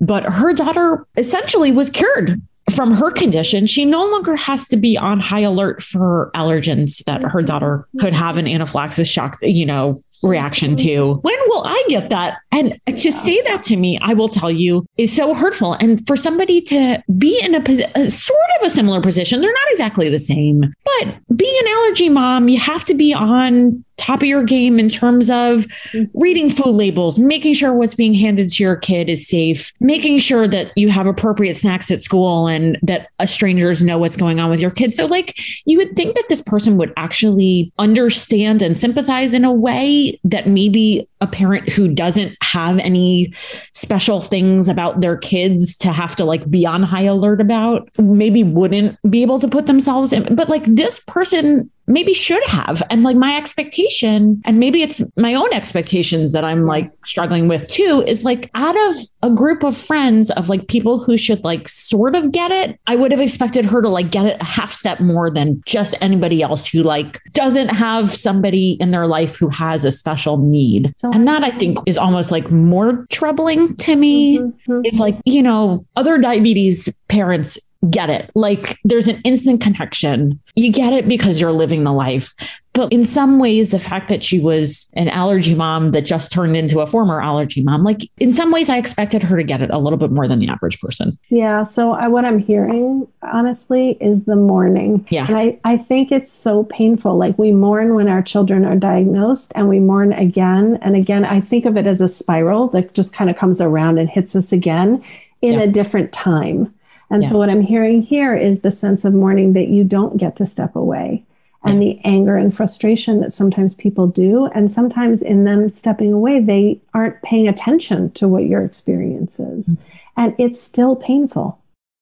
But 0.00 0.24
her 0.24 0.52
daughter 0.52 1.04
essentially 1.16 1.72
was 1.72 1.90
cured 1.90 2.40
from 2.72 2.92
her 2.92 3.10
condition, 3.10 3.66
she 3.66 3.84
no 3.84 4.04
longer 4.04 4.36
has 4.36 4.68
to 4.68 4.76
be 4.76 4.96
on 4.96 5.20
high 5.20 5.40
alert 5.40 5.82
for 5.82 6.30
allergens 6.34 7.04
that 7.04 7.22
her 7.22 7.42
daughter 7.42 7.86
could 8.00 8.12
have 8.12 8.36
an 8.36 8.46
anaphylaxis 8.46 9.08
shock, 9.08 9.38
you 9.42 9.66
know, 9.66 10.00
reaction 10.22 10.76
to. 10.76 11.14
When 11.22 11.38
will 11.46 11.62
I 11.64 11.84
get 11.88 12.08
that? 12.10 12.38
And 12.50 12.78
to 12.86 13.12
say 13.12 13.40
that 13.42 13.62
to 13.64 13.76
me, 13.76 13.98
I 14.02 14.14
will 14.14 14.28
tell 14.28 14.50
you, 14.50 14.84
is 14.96 15.14
so 15.14 15.34
hurtful. 15.34 15.74
And 15.74 16.04
for 16.06 16.16
somebody 16.16 16.60
to 16.62 17.02
be 17.16 17.40
in 17.40 17.54
a, 17.54 17.60
posi- 17.60 17.90
a 17.94 18.10
sort 18.10 18.40
of 18.60 18.66
a 18.66 18.70
similar 18.70 19.00
position, 19.00 19.40
they're 19.40 19.52
not 19.52 19.70
exactly 19.70 20.08
the 20.08 20.18
same, 20.18 20.60
but 20.84 21.36
being 21.36 21.56
an 21.60 21.68
allergy 21.68 22.08
mom, 22.08 22.48
you 22.48 22.58
have 22.58 22.84
to 22.86 22.94
be 22.94 23.14
on 23.14 23.84
top 23.98 24.22
of 24.22 24.28
your 24.28 24.42
game 24.42 24.78
in 24.78 24.88
terms 24.88 25.28
of 25.28 25.66
mm-hmm. 25.92 26.04
reading 26.18 26.50
food 26.50 26.72
labels, 26.72 27.18
making 27.18 27.54
sure 27.54 27.74
what's 27.74 27.94
being 27.94 28.14
handed 28.14 28.50
to 28.50 28.62
your 28.62 28.76
kid 28.76 29.08
is 29.08 29.28
safe, 29.28 29.72
making 29.80 30.18
sure 30.18 30.48
that 30.48 30.72
you 30.76 30.88
have 30.88 31.06
appropriate 31.06 31.56
snacks 31.56 31.90
at 31.90 32.00
school 32.00 32.46
and 32.46 32.78
that 32.82 33.08
strangers 33.26 33.82
know 33.82 33.98
what's 33.98 34.16
going 34.16 34.40
on 34.40 34.50
with 34.50 34.60
your 34.60 34.70
kid. 34.70 34.94
So, 34.94 35.06
like, 35.06 35.38
you 35.66 35.76
would 35.78 35.94
think 35.96 36.16
that 36.16 36.28
this 36.28 36.42
person 36.42 36.76
would 36.78 36.92
actually 36.96 37.72
understand 37.78 38.62
and 38.62 38.76
sympathize 38.76 39.34
in 39.34 39.44
a 39.44 39.52
way 39.52 40.18
that 40.24 40.46
maybe 40.46 41.08
a 41.20 41.26
parent 41.26 41.68
who 41.68 41.88
doesn't 41.88 42.36
have 42.42 42.78
any 42.78 43.32
special 43.72 44.20
things 44.20 44.68
about 44.68 45.00
their 45.00 45.16
kids 45.16 45.76
to 45.78 45.92
have 45.92 46.16
to 46.16 46.24
like 46.24 46.48
be 46.50 46.66
on 46.66 46.82
high 46.82 47.02
alert 47.02 47.40
about 47.40 47.88
maybe 47.98 48.44
wouldn't 48.44 48.96
be 49.10 49.22
able 49.22 49.38
to 49.38 49.48
put 49.48 49.66
themselves 49.66 50.12
in 50.12 50.34
but 50.34 50.48
like 50.48 50.64
this 50.64 51.00
person 51.06 51.70
maybe 51.88 52.14
should 52.14 52.44
have. 52.44 52.82
And 52.90 53.02
like 53.02 53.16
my 53.16 53.36
expectation, 53.36 54.40
and 54.44 54.58
maybe 54.58 54.82
it's 54.82 55.02
my 55.16 55.34
own 55.34 55.52
expectations 55.52 56.32
that 56.32 56.44
I'm 56.44 56.66
like 56.66 56.92
struggling 57.04 57.48
with 57.48 57.68
too, 57.68 58.04
is 58.06 58.24
like 58.24 58.50
out 58.54 58.76
of 58.90 58.96
a 59.22 59.30
group 59.30 59.64
of 59.64 59.76
friends 59.76 60.30
of 60.32 60.48
like 60.48 60.68
people 60.68 61.02
who 61.02 61.16
should 61.16 61.42
like 61.42 61.66
sort 61.66 62.14
of 62.14 62.30
get 62.30 62.52
it, 62.52 62.78
I 62.86 62.94
would 62.94 63.10
have 63.10 63.20
expected 63.20 63.64
her 63.64 63.82
to 63.82 63.88
like 63.88 64.10
get 64.10 64.26
it 64.26 64.40
a 64.40 64.44
half 64.44 64.72
step 64.72 65.00
more 65.00 65.30
than 65.30 65.62
just 65.66 65.94
anybody 66.00 66.42
else 66.42 66.68
who 66.68 66.82
like 66.82 67.20
doesn't 67.32 67.68
have 67.68 68.14
somebody 68.14 68.72
in 68.72 68.90
their 68.90 69.06
life 69.06 69.36
who 69.36 69.48
has 69.48 69.84
a 69.84 69.90
special 69.90 70.36
need. 70.36 70.94
And 71.12 71.26
that 71.28 71.44
I 71.44 71.50
think 71.50 71.78
is 71.86 71.98
almost 71.98 72.30
like 72.30 72.50
more 72.50 73.06
troubling 73.10 73.76
to 73.76 73.96
me. 73.96 74.38
Mm-hmm. 74.38 74.80
It's 74.84 74.98
like, 74.98 75.18
you 75.24 75.42
know, 75.42 75.84
other 75.96 76.18
diabetes 76.18 76.88
parents 77.08 77.58
get 77.90 78.10
it. 78.10 78.30
Like 78.34 78.78
there's 78.84 79.08
an 79.08 79.20
instant 79.24 79.60
connection. 79.60 80.40
You 80.56 80.72
get 80.72 80.92
it 80.92 81.06
because 81.06 81.40
you're 81.40 81.52
living 81.52 81.84
the 81.84 81.92
life. 81.92 82.34
But 82.72 82.92
in 82.92 83.02
some 83.02 83.38
ways, 83.38 83.72
the 83.72 83.78
fact 83.78 84.08
that 84.08 84.22
she 84.22 84.38
was 84.38 84.88
an 84.94 85.08
allergy 85.08 85.54
mom 85.54 85.90
that 85.92 86.02
just 86.02 86.30
turned 86.30 86.56
into 86.56 86.80
a 86.80 86.86
former 86.86 87.20
allergy 87.20 87.62
mom, 87.62 87.82
like 87.82 88.02
in 88.18 88.30
some 88.30 88.52
ways, 88.52 88.68
I 88.68 88.78
expected 88.78 89.22
her 89.24 89.36
to 89.36 89.42
get 89.42 89.62
it 89.62 89.70
a 89.70 89.78
little 89.78 89.96
bit 89.96 90.12
more 90.12 90.28
than 90.28 90.38
the 90.38 90.48
average 90.48 90.80
person. 90.80 91.18
Yeah. 91.28 91.64
So 91.64 91.92
I, 91.92 92.06
what 92.06 92.24
I'm 92.24 92.38
hearing, 92.38 93.06
honestly, 93.22 93.96
is 94.00 94.24
the 94.24 94.36
mourning. 94.36 95.04
Yeah. 95.08 95.26
And 95.26 95.36
I, 95.36 95.58
I 95.64 95.78
think 95.78 96.12
it's 96.12 96.32
so 96.32 96.64
painful. 96.64 97.16
Like 97.16 97.36
we 97.36 97.50
mourn 97.50 97.94
when 97.94 98.06
our 98.06 98.22
children 98.22 98.64
are 98.64 98.76
diagnosed 98.76 99.50
and 99.56 99.68
we 99.68 99.80
mourn 99.80 100.12
again 100.12 100.78
and 100.82 100.94
again. 100.94 101.24
I 101.24 101.40
think 101.40 101.64
of 101.64 101.76
it 101.76 101.86
as 101.86 102.00
a 102.00 102.08
spiral 102.08 102.68
that 102.68 102.94
just 102.94 103.12
kind 103.12 103.28
of 103.28 103.36
comes 103.36 103.60
around 103.60 103.98
and 103.98 104.08
hits 104.08 104.36
us 104.36 104.52
again 104.52 105.02
in 105.42 105.54
yeah. 105.54 105.62
a 105.62 105.66
different 105.66 106.12
time. 106.12 106.72
And 107.10 107.22
yeah. 107.22 107.28
so, 107.30 107.38
what 107.38 107.50
I'm 107.50 107.62
hearing 107.62 108.02
here 108.02 108.36
is 108.36 108.60
the 108.60 108.70
sense 108.70 109.04
of 109.04 109.14
mourning 109.14 109.54
that 109.54 109.68
you 109.68 109.84
don't 109.84 110.16
get 110.16 110.36
to 110.36 110.46
step 110.46 110.76
away 110.76 111.24
and 111.64 111.82
the 111.82 112.00
anger 112.04 112.36
and 112.36 112.56
frustration 112.56 113.20
that 113.20 113.32
sometimes 113.32 113.74
people 113.74 114.06
do. 114.06 114.46
And 114.46 114.70
sometimes, 114.70 115.22
in 115.22 115.44
them 115.44 115.68
stepping 115.70 116.12
away, 116.12 116.40
they 116.40 116.80
aren't 116.94 117.20
paying 117.22 117.48
attention 117.48 118.10
to 118.12 118.28
what 118.28 118.44
your 118.44 118.64
experience 118.64 119.40
is. 119.40 119.70
Mm-hmm. 119.70 119.82
And 120.16 120.34
it's 120.38 120.60
still 120.60 120.96
painful. 120.96 121.60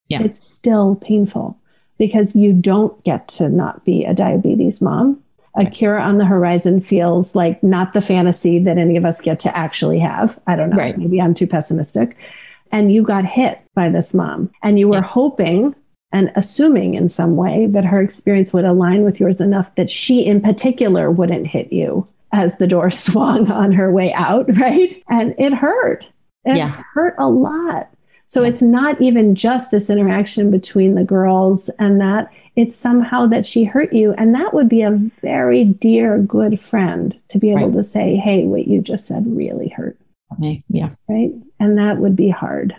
Yeah. 0.08 0.22
It's 0.22 0.40
still 0.40 0.96
painful 0.96 1.58
because 1.98 2.34
you 2.34 2.52
don't 2.52 3.02
get 3.04 3.28
to 3.28 3.48
not 3.48 3.84
be 3.84 4.04
a 4.04 4.14
diabetes 4.14 4.80
mom. 4.80 5.22
A 5.56 5.64
right. 5.64 5.72
cure 5.72 5.98
on 5.98 6.18
the 6.18 6.26
horizon 6.26 6.82
feels 6.82 7.34
like 7.34 7.62
not 7.62 7.94
the 7.94 8.02
fantasy 8.02 8.58
that 8.58 8.76
any 8.76 8.96
of 8.96 9.06
us 9.06 9.22
get 9.22 9.40
to 9.40 9.56
actually 9.56 9.98
have. 9.98 10.38
I 10.46 10.54
don't 10.54 10.70
know. 10.70 10.76
Right. 10.76 10.98
Maybe 10.98 11.20
I'm 11.20 11.32
too 11.32 11.46
pessimistic 11.46 12.16
and 12.76 12.92
you 12.92 13.02
got 13.02 13.24
hit 13.24 13.58
by 13.74 13.88
this 13.88 14.12
mom 14.12 14.50
and 14.62 14.78
you 14.78 14.86
were 14.86 14.96
yeah. 14.96 15.02
hoping 15.02 15.74
and 16.12 16.30
assuming 16.36 16.92
in 16.92 17.08
some 17.08 17.34
way 17.34 17.66
that 17.70 17.86
her 17.86 18.02
experience 18.02 18.52
would 18.52 18.66
align 18.66 19.02
with 19.02 19.18
yours 19.18 19.40
enough 19.40 19.74
that 19.76 19.88
she 19.88 20.26
in 20.26 20.42
particular 20.42 21.10
wouldn't 21.10 21.46
hit 21.46 21.72
you 21.72 22.06
as 22.32 22.58
the 22.58 22.66
door 22.66 22.90
swung 23.06 23.50
on 23.50 23.72
her 23.72 23.90
way 23.90 24.12
out, 24.12 24.44
right? 24.60 25.02
And 25.08 25.34
it 25.38 25.54
hurt. 25.54 26.06
It 26.44 26.58
yeah. 26.58 26.82
hurt 26.92 27.14
a 27.18 27.30
lot. 27.30 27.88
So 28.26 28.42
yeah. 28.42 28.48
it's 28.48 28.60
not 28.60 29.00
even 29.00 29.34
just 29.34 29.70
this 29.70 29.88
interaction 29.88 30.50
between 30.50 30.96
the 30.96 31.04
girls 31.04 31.70
and 31.78 31.98
that, 32.02 32.30
it's 32.56 32.76
somehow 32.76 33.26
that 33.28 33.46
she 33.46 33.64
hurt 33.64 33.92
you. 33.94 34.12
And 34.18 34.34
that 34.34 34.52
would 34.52 34.68
be 34.68 34.82
a 34.82 35.00
very 35.22 35.64
dear, 35.64 36.18
good 36.18 36.60
friend 36.60 37.18
to 37.28 37.38
be 37.38 37.52
able 37.52 37.70
right. 37.70 37.76
to 37.76 37.84
say, 37.84 38.16
hey, 38.16 38.44
what 38.44 38.68
you 38.68 38.82
just 38.82 39.06
said 39.06 39.24
really 39.26 39.68
hurt 39.68 39.95
me. 40.38 40.64
Yeah. 40.68 40.90
Right. 41.08 41.30
And 41.58 41.78
that 41.78 41.98
would 41.98 42.16
be 42.16 42.28
hard. 42.28 42.74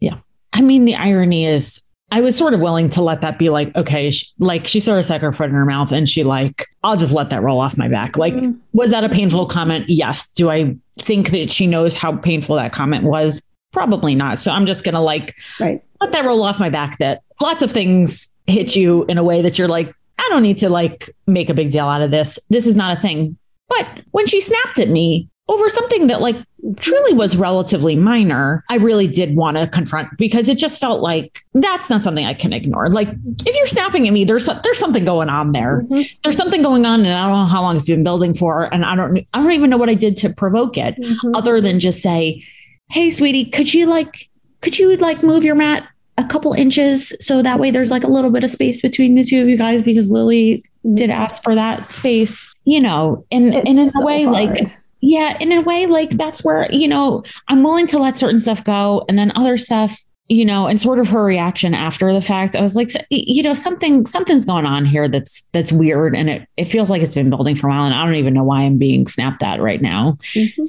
Yeah. 0.00 0.18
I 0.52 0.60
mean, 0.60 0.84
the 0.84 0.94
irony 0.94 1.46
is, 1.46 1.80
I 2.10 2.22
was 2.22 2.34
sort 2.36 2.54
of 2.54 2.60
willing 2.60 2.88
to 2.90 3.02
let 3.02 3.20
that 3.20 3.38
be 3.38 3.50
like, 3.50 3.74
okay, 3.76 4.10
she, 4.10 4.26
like 4.38 4.66
she 4.66 4.80
sort 4.80 4.98
of 4.98 5.04
stuck 5.04 5.20
her 5.20 5.32
foot 5.32 5.50
in 5.50 5.54
her 5.54 5.66
mouth 5.66 5.92
and 5.92 6.08
she 6.08 6.24
like, 6.24 6.66
I'll 6.82 6.96
just 6.96 7.12
let 7.12 7.28
that 7.30 7.42
roll 7.42 7.60
off 7.60 7.76
my 7.76 7.88
back. 7.88 8.16
Like, 8.16 8.34
mm-hmm. 8.34 8.52
was 8.72 8.90
that 8.92 9.04
a 9.04 9.10
painful 9.10 9.44
comment? 9.46 9.84
Yes. 9.88 10.32
Do 10.32 10.50
I 10.50 10.74
think 10.98 11.30
that 11.30 11.50
she 11.50 11.66
knows 11.66 11.94
how 11.94 12.16
painful 12.16 12.56
that 12.56 12.72
comment 12.72 13.04
was? 13.04 13.46
Probably 13.72 14.14
not. 14.14 14.38
So 14.38 14.50
I'm 14.50 14.64
just 14.64 14.84
going 14.84 14.94
to 14.94 15.00
like, 15.00 15.36
right. 15.60 15.82
let 16.00 16.12
that 16.12 16.24
roll 16.24 16.42
off 16.42 16.58
my 16.58 16.70
back 16.70 16.96
that 16.98 17.22
lots 17.42 17.60
of 17.60 17.70
things 17.70 18.26
hit 18.46 18.74
you 18.74 19.04
in 19.04 19.18
a 19.18 19.22
way 19.22 19.42
that 19.42 19.58
you're 19.58 19.68
like, 19.68 19.94
I 20.18 20.26
don't 20.30 20.42
need 20.42 20.58
to 20.58 20.70
like 20.70 21.10
make 21.26 21.50
a 21.50 21.54
big 21.54 21.70
deal 21.70 21.84
out 21.84 22.00
of 22.00 22.10
this. 22.10 22.38
This 22.48 22.66
is 22.66 22.74
not 22.74 22.96
a 22.96 23.00
thing. 23.00 23.36
But 23.68 23.86
when 24.12 24.26
she 24.26 24.40
snapped 24.40 24.80
at 24.80 24.88
me, 24.88 25.28
over 25.48 25.68
something 25.70 26.08
that 26.08 26.20
like 26.20 26.36
truly 26.76 27.14
was 27.14 27.36
relatively 27.36 27.96
minor, 27.96 28.64
I 28.68 28.76
really 28.76 29.08
did 29.08 29.34
want 29.34 29.56
to 29.56 29.66
confront 29.66 30.16
because 30.18 30.48
it 30.48 30.58
just 30.58 30.80
felt 30.80 31.00
like 31.00 31.44
that's 31.54 31.88
not 31.88 32.02
something 32.02 32.26
I 32.26 32.34
can 32.34 32.52
ignore. 32.52 32.90
Like 32.90 33.08
if 33.46 33.56
you're 33.56 33.66
snapping 33.66 34.06
at 34.06 34.12
me, 34.12 34.24
there's 34.24 34.46
there's 34.62 34.78
something 34.78 35.04
going 35.04 35.30
on 35.30 35.52
there. 35.52 35.82
Mm-hmm. 35.82 36.02
There's 36.22 36.36
something 36.36 36.62
going 36.62 36.84
on, 36.84 37.00
and 37.00 37.14
I 37.14 37.26
don't 37.26 37.32
know 37.32 37.44
how 37.46 37.62
long 37.62 37.76
it's 37.76 37.86
been 37.86 38.04
building 38.04 38.34
for, 38.34 38.72
and 38.72 38.84
I 38.84 38.94
don't 38.94 39.18
I 39.32 39.42
don't 39.42 39.52
even 39.52 39.70
know 39.70 39.78
what 39.78 39.88
I 39.88 39.94
did 39.94 40.16
to 40.18 40.30
provoke 40.30 40.76
it, 40.76 40.96
mm-hmm. 40.96 41.34
other 41.34 41.60
than 41.60 41.80
just 41.80 42.02
say, 42.02 42.42
"Hey, 42.90 43.10
sweetie, 43.10 43.46
could 43.46 43.72
you 43.72 43.86
like 43.86 44.28
could 44.60 44.78
you 44.78 44.96
like 44.96 45.22
move 45.22 45.44
your 45.44 45.54
mat 45.54 45.88
a 46.18 46.24
couple 46.24 46.52
inches 46.52 47.14
so 47.24 47.42
that 47.42 47.60
way 47.60 47.70
there's 47.70 47.90
like 47.90 48.02
a 48.02 48.08
little 48.08 48.30
bit 48.30 48.42
of 48.42 48.50
space 48.50 48.80
between 48.80 49.14
the 49.14 49.22
two 49.22 49.40
of 49.40 49.48
you 49.48 49.56
guys 49.56 49.82
because 49.82 50.10
Lily 50.10 50.62
did 50.94 51.10
mm-hmm. 51.10 51.22
ask 51.22 51.42
for 51.42 51.54
that 51.54 51.92
space, 51.92 52.52
you 52.64 52.80
know, 52.80 53.24
and 53.30 53.54
it's 53.54 53.68
and 53.68 53.78
in 53.78 53.90
so 53.90 54.02
a 54.02 54.04
way 54.04 54.24
hard. 54.24 54.34
like 54.34 54.78
yeah, 55.00 55.36
in 55.40 55.52
a 55.52 55.60
way, 55.60 55.86
like 55.86 56.10
that's 56.10 56.44
where, 56.44 56.68
you 56.72 56.88
know, 56.88 57.22
I'm 57.48 57.62
willing 57.62 57.86
to 57.88 57.98
let 57.98 58.16
certain 58.16 58.40
stuff 58.40 58.64
go 58.64 59.04
and 59.08 59.18
then 59.18 59.32
other 59.36 59.56
stuff, 59.56 60.02
you 60.28 60.44
know, 60.44 60.66
and 60.66 60.80
sort 60.80 60.98
of 60.98 61.08
her 61.08 61.24
reaction 61.24 61.74
after 61.74 62.12
the 62.12 62.20
fact, 62.20 62.56
I 62.56 62.60
was 62.60 62.74
like, 62.74 62.90
you 63.10 63.42
know, 63.42 63.54
something, 63.54 64.06
something's 64.06 64.44
going 64.44 64.66
on 64.66 64.84
here 64.84 65.08
that's, 65.08 65.42
that's 65.52 65.72
weird. 65.72 66.16
And 66.16 66.28
it, 66.28 66.48
it 66.56 66.64
feels 66.64 66.90
like 66.90 67.02
it's 67.02 67.14
been 67.14 67.30
building 67.30 67.54
for 67.54 67.68
a 67.68 67.70
while. 67.70 67.84
And 67.84 67.94
I 67.94 68.04
don't 68.04 68.16
even 68.16 68.34
know 68.34 68.44
why 68.44 68.62
I'm 68.62 68.78
being 68.78 69.06
snapped 69.06 69.42
at 69.42 69.60
right 69.60 69.80
now. 69.80 70.14
Mm-hmm. 70.34 70.66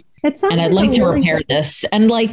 and 0.51 0.61
I'd 0.61 0.73
like 0.73 0.91
to 0.91 1.01
really 1.01 1.21
repair 1.21 1.41
this. 1.49 1.83
And 1.85 2.09
like, 2.09 2.31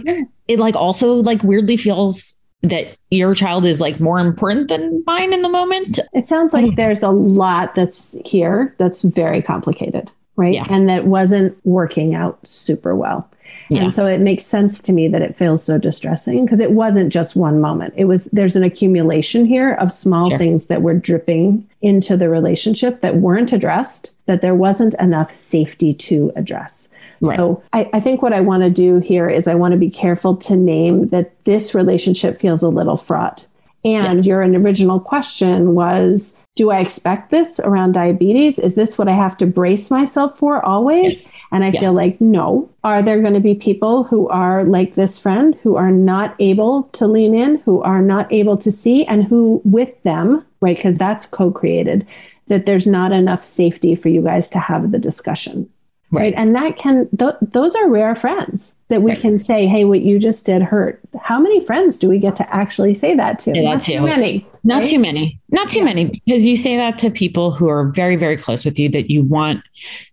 it 0.49 0.59
like 0.59 0.77
also 0.77 1.15
like 1.15 1.43
weirdly 1.43 1.77
feels 1.77 2.35
that 2.63 2.97
your 3.11 3.35
child 3.35 3.65
is 3.65 3.81
like 3.81 4.01
more 4.01 4.19
important 4.19 4.69
than 4.69 5.03
mine 5.07 5.33
in 5.33 5.43
the 5.43 5.49
moment. 5.49 5.99
It 6.13 6.27
sounds 6.29 6.53
like 6.53 6.77
there's 6.77 7.03
a 7.03 7.11
lot 7.11 7.75
that's 7.75 8.15
here 8.25 8.75
that's 8.79 9.03
very 9.03 9.41
complicated 9.41 10.11
right? 10.37 10.55
Yeah. 10.55 10.67
And 10.69 10.89
that 10.89 11.07
wasn't 11.07 11.57
working 11.65 12.15
out 12.15 12.39
super 12.47 12.95
well. 12.95 13.29
Yeah. 13.69 13.83
And 13.83 13.93
so 13.93 14.07
it 14.07 14.21
makes 14.21 14.45
sense 14.47 14.81
to 14.83 14.93
me 14.93 15.09
that 15.09 15.23
it 15.23 15.37
feels 15.37 15.63
so 15.63 15.79
distressing 15.79 16.45
because 16.45 16.61
it 16.61 16.73
wasn't 16.73 17.13
just 17.13 17.35
one 17.35 17.61
moment. 17.61 17.95
It 17.97 18.05
was 18.05 18.27
there's 18.27 18.55
an 18.55 18.63
accumulation 18.63 19.45
here 19.45 19.75
of 19.75 19.93
small 19.93 20.31
sure. 20.31 20.39
things 20.39 20.67
that 20.67 20.83
were 20.83 20.95
dripping 20.95 21.69
into 21.83 22.17
the 22.17 22.29
relationship 22.29 23.01
that 23.01 23.17
weren't 23.17 23.53
addressed, 23.53 24.13
that 24.27 24.41
there 24.41 24.55
wasn't 24.55 24.95
enough 25.01 25.37
safety 25.37 25.93
to 25.95 26.33
address. 26.37 26.89
Right. 27.21 27.37
So 27.37 27.63
I, 27.73 27.89
I 27.93 28.01
think 28.01 28.23
what 28.23 28.33
I 28.33 28.41
want 28.41 28.63
to 28.63 28.71
do 28.71 28.99
here 28.99 29.29
is 29.29 29.49
I 29.49 29.55
want 29.55 29.73
to 29.73 29.79
be 29.79 29.91
careful 29.91 30.37
to 30.37 30.57
name 30.57 31.09
that 31.09 31.33
this 31.45 31.75
relationship 31.75 32.39
feels 32.39 32.63
a 32.63 32.69
little 32.69 32.97
fraught. 32.97 33.47
And 33.85 34.25
yeah. 34.25 34.29
your 34.29 34.41
original 34.41 35.01
question 35.01 35.75
was 35.75 36.37
do 36.57 36.71
I 36.71 36.81
expect 36.81 37.31
this 37.31 37.61
around 37.61 37.93
diabetes? 37.93 38.59
Is 38.59 38.75
this 38.75 38.97
what 38.97 39.09
I 39.09 39.13
have 39.13 39.37
to 39.39 39.47
brace 39.47 39.91
myself 39.91 40.39
for 40.39 40.65
always? 40.65 41.21
Yes. 41.21 41.33
And 41.53 41.63
I 41.63 41.69
yes. 41.69 41.83
feel 41.83 41.93
like, 41.93 42.19
no. 42.19 42.69
Are 42.83 43.03
there 43.03 43.21
going 43.21 43.35
to 43.35 43.41
be 43.41 43.55
people 43.55 44.05
who 44.05 44.27
are 44.29 44.65
like 44.65 44.95
this 44.95 45.19
friend 45.19 45.55
who 45.63 45.77
are 45.77 45.91
not 45.91 46.35
able 46.41 46.85
to 46.95 47.07
lean 47.07 47.35
in, 47.35 47.57
who 47.59 47.83
are 47.83 48.01
not 48.01 48.33
able 48.33 48.57
to 48.57 48.73
see, 48.73 49.05
and 49.05 49.23
who 49.23 49.61
with 49.65 50.03
them, 50.03 50.45
right? 50.61 50.77
Because 50.77 50.97
that's 50.97 51.27
co 51.27 51.51
created, 51.51 52.07
that 52.49 52.65
there's 52.65 52.87
not 52.87 53.13
enough 53.13 53.45
safety 53.45 53.95
for 53.95 54.09
you 54.09 54.23
guys 54.23 54.49
to 54.51 54.59
have 54.59 54.93
the 54.93 54.99
discussion. 54.99 55.69
Right, 56.11 56.35
and 56.37 56.55
that 56.55 56.77
can 56.77 57.09
th- 57.19 57.35
those 57.43 57.75
are 57.75 57.89
rare 57.89 58.15
friends 58.15 58.73
that 58.89 59.03
we 59.03 59.11
Right. 59.11 59.21
can 59.21 59.39
say 59.39 59.67
hey 59.67 59.85
what 59.85 60.03
you 60.03 60.19
just 60.19 60.47
did 60.47 60.63
hurt 60.63 61.01
how 61.21 61.41
many 61.41 61.61
friends 61.61 61.99
do 61.99 62.09
we 62.09 62.19
get 62.21 62.37
to 62.37 62.55
actually 62.55 62.95
say 62.95 63.15
that 63.17 63.39
to 63.41 63.53
Yeah, 63.55 63.63
not 63.75 63.83
too 63.83 64.01
many 64.03 64.47
Not 64.63 64.79
right? 64.79 64.87
too 64.87 64.99
many. 65.01 65.41
Not 65.51 65.69
too 65.71 65.85
many 65.85 66.05
because 66.25 66.47
you 66.47 66.57
say 66.57 66.77
that 66.77 66.99
to 66.99 67.11
people 67.11 67.51
who 67.53 67.69
are 67.69 67.89
very, 67.91 68.17
very 68.17 68.37
close 68.37 68.65
with 68.65 68.79
you 68.79 68.89
that 68.91 69.11
you 69.11 69.23
want 69.25 69.63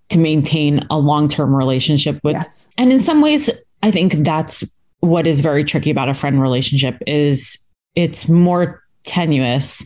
to 0.09 0.17
maintain 0.19 0.85
a 0.89 0.97
long 0.97 1.27
term 1.27 1.55
relationship 1.55 2.19
with. 2.23 2.33
yes 2.35 2.67
And 2.77 2.91
in 2.91 2.99
some 2.99 3.21
ways, 3.21 3.49
I 3.81 3.89
think 3.91 4.13
that's 4.23 4.63
what 5.01 5.27
is 5.27 5.41
very 5.41 5.63
tricky 5.63 5.91
about 5.91 6.07
a 6.09 6.13
friend 6.13 6.41
relationship 6.41 6.97
is 7.07 7.57
it's 7.95 8.29
more 8.29 8.81
tenuous 9.03 9.85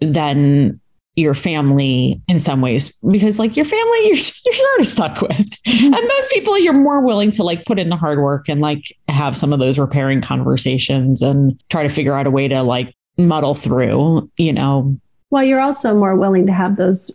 than 0.00 0.80
your 1.18 1.34
family 1.34 2.22
in 2.28 2.38
some 2.38 2.60
ways 2.60 2.96
because 3.10 3.40
like 3.40 3.56
your 3.56 3.64
family 3.64 3.98
you're, 4.06 4.14
you're 4.16 4.54
sort 4.54 4.80
of 4.80 4.86
stuck 4.86 5.20
with 5.20 5.36
Mm-hmm. 5.66 5.92
and 5.94 6.08
most 6.08 6.30
people 6.30 6.56
you're 6.58 6.72
more 6.72 7.04
willing 7.04 7.30
to 7.32 7.42
like 7.42 7.64
put 7.66 7.78
in 7.78 7.88
the 7.88 7.96
hard 7.96 8.18
work 8.20 8.48
and 8.48 8.60
like 8.60 8.84
have 9.08 9.36
some 9.36 9.52
of 9.52 9.58
those 9.58 9.78
repairing 9.78 10.20
conversations 10.22 11.20
and 11.22 11.60
try 11.70 11.82
to 11.82 11.88
figure 11.88 12.14
out 12.14 12.26
a 12.26 12.30
way 12.30 12.46
to 12.48 12.62
like 12.62 12.94
muddle 13.16 13.54
through 13.54 14.30
you 14.36 14.52
know 14.52 14.96
well 15.30 15.42
you're 15.44 15.60
also 15.60 15.94
more 15.94 16.14
willing 16.16 16.46
to 16.46 16.52
have 16.52 16.76
those 16.76 17.10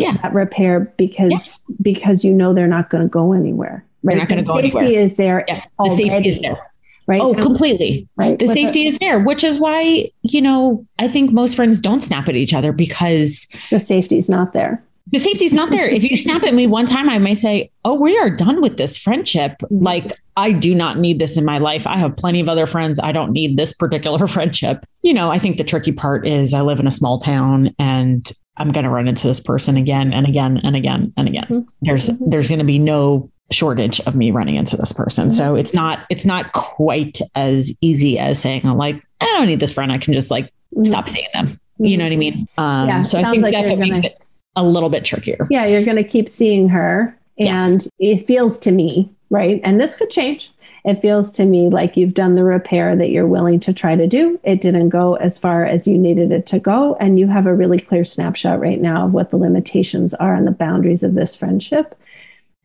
Yeah. 0.00 0.16
that 0.22 0.34
repair 0.34 0.92
because 0.98 1.30
Yes. 1.30 1.60
because 1.80 2.24
you 2.24 2.32
know 2.32 2.52
they're 2.52 2.66
not 2.66 2.90
going 2.90 3.02
to 3.04 3.08
go 3.08 3.32
anywhere 3.32 3.84
right 4.02 4.18
not 4.18 4.28
gonna 4.28 4.42
The 4.42 4.46
go 4.48 4.60
safety 4.60 4.78
anywhere. 4.78 5.00
is 5.02 5.14
there 5.14 5.44
yes 5.48 5.66
the 5.78 5.90
safety 5.90 6.28
is 6.28 6.38
there 6.40 6.58
right? 7.06 7.20
Oh 7.20 7.34
completely. 7.34 8.08
right 8.16 8.38
the 8.38 8.46
With 8.46 8.52
safety 8.54 8.86
is 8.86 8.98
there 8.98 9.18
which 9.20 9.44
is 9.44 9.58
why 9.58 10.10
you 10.22 10.40
know 10.42 10.84
i 10.98 11.06
think 11.08 11.32
most 11.32 11.54
friends 11.56 11.80
don't 11.80 12.02
snap 12.02 12.28
at 12.28 12.36
each 12.36 12.52
other 12.54 12.72
because 12.72 13.46
the 13.70 13.80
safety's 13.80 14.28
not 14.28 14.52
there. 14.52 14.82
The 15.12 15.20
safety's 15.20 15.52
not 15.52 15.70
there. 15.70 15.86
If 15.86 16.02
you 16.02 16.16
snap 16.16 16.42
at 16.42 16.52
me 16.52 16.66
one 16.66 16.86
time 16.86 17.08
i 17.08 17.18
may 17.18 17.34
say 17.34 17.70
oh 17.84 17.94
we 18.00 18.18
are 18.18 18.28
done 18.30 18.60
with 18.60 18.76
this 18.76 18.98
friendship. 18.98 19.52
Like 19.70 20.18
i 20.36 20.50
do 20.52 20.74
not 20.74 20.98
need 20.98 21.18
this 21.20 21.36
in 21.36 21.44
my 21.44 21.58
life. 21.58 21.86
I 21.86 21.96
have 21.96 22.16
plenty 22.16 22.40
of 22.40 22.48
other 22.48 22.66
friends. 22.66 22.98
I 23.02 23.12
don't 23.12 23.32
need 23.32 23.56
this 23.56 23.72
particular 23.72 24.26
friendship. 24.36 24.84
You 25.02 25.14
know 25.14 25.30
i 25.30 25.38
think 25.38 25.58
the 25.58 25.64
tricky 25.64 25.92
part 25.92 26.26
is 26.26 26.52
i 26.54 26.60
live 26.60 26.80
in 26.80 26.86
a 26.88 26.90
small 26.90 27.20
town 27.20 27.72
and 27.78 28.30
i'm 28.56 28.72
going 28.72 28.84
to 28.84 28.90
run 28.90 29.06
into 29.06 29.28
this 29.28 29.38
person 29.38 29.76
again 29.76 30.12
and 30.12 30.26
again 30.26 30.58
and 30.64 30.74
again 30.74 31.12
and 31.16 31.28
again. 31.28 31.46
Mhm. 31.50 31.66
there's 31.82 32.08
Mhm. 32.08 32.30
there's 32.30 32.48
going 32.48 32.58
to 32.58 32.64
be 32.64 32.78
no 32.80 33.30
shortage 33.50 34.00
of 34.00 34.14
me 34.16 34.30
running 34.30 34.56
into 34.56 34.76
this 34.76 34.92
person. 34.92 35.30
So 35.30 35.54
it's 35.54 35.72
not 35.72 36.00
it's 36.10 36.24
not 36.24 36.52
quite 36.52 37.20
as 37.34 37.76
easy 37.80 38.18
as 38.18 38.38
saying 38.40 38.62
oh, 38.64 38.74
like 38.74 39.00
i 39.20 39.24
don't 39.26 39.46
need 39.46 39.60
this 39.60 39.72
friend. 39.72 39.92
I 39.92 39.98
can 39.98 40.12
just 40.12 40.30
like 40.30 40.52
Mhm. 40.74 40.86
stop 40.88 41.08
seeing 41.08 41.28
them. 41.32 41.58
You 41.78 41.96
know 41.96 42.04
what 42.04 42.12
i 42.12 42.16
mean? 42.16 42.48
Um 42.58 42.88
Yeah, 42.88 43.02
so 43.02 43.18
i 43.20 43.30
think 43.30 43.42
like 43.42 43.52
that's 43.54 43.70
what 43.70 43.78
makes 43.78 43.98
gonna- 44.00 44.08
it 44.08 44.18
a 44.56 44.64
little 44.64 44.88
bit 44.88 45.04
trickier. 45.04 45.46
Yeah 45.50 45.66
you're 45.66 45.84
going 45.84 45.96
to 45.98 46.04
keep 46.04 46.28
seeing 46.28 46.68
her 46.70 47.16
and 47.38 47.86
it 47.98 48.26
feels 48.26 48.58
to 48.60 48.72
me 48.72 49.10
right? 49.30 49.60
And 49.64 49.80
this 49.80 49.94
could 49.96 50.08
change. 50.10 50.50
It 50.84 51.02
feels 51.02 51.32
to 51.32 51.44
me 51.44 51.68
like 51.68 51.96
you've 51.96 52.14
done 52.14 52.36
the 52.36 52.44
repair 52.44 52.94
that 52.94 53.10
you're 53.10 53.26
willing 53.26 53.58
to 53.60 53.72
try 53.72 53.96
to 53.96 54.06
do. 54.06 54.38
It 54.44 54.62
didn't 54.62 54.90
go 54.90 55.16
as 55.16 55.36
far 55.36 55.64
as 55.66 55.86
you 55.88 55.98
needed 55.98 56.30
it 56.30 56.46
to 56.46 56.60
go. 56.60 56.96
And 57.00 57.18
you 57.18 57.26
have 57.26 57.46
a 57.46 57.52
really 57.54 57.80
clear 57.80 58.04
snapshot 58.04 58.60
right 58.60 58.80
now 58.80 59.04
of 59.06 59.12
what 59.12 59.30
the 59.30 59.36
limitations 59.36 60.14
are 60.14 60.34
and 60.36 60.46
the 60.46 60.52
boundaries 60.52 61.02
of 61.02 61.14
this 61.14 61.34
friendship 61.34 61.98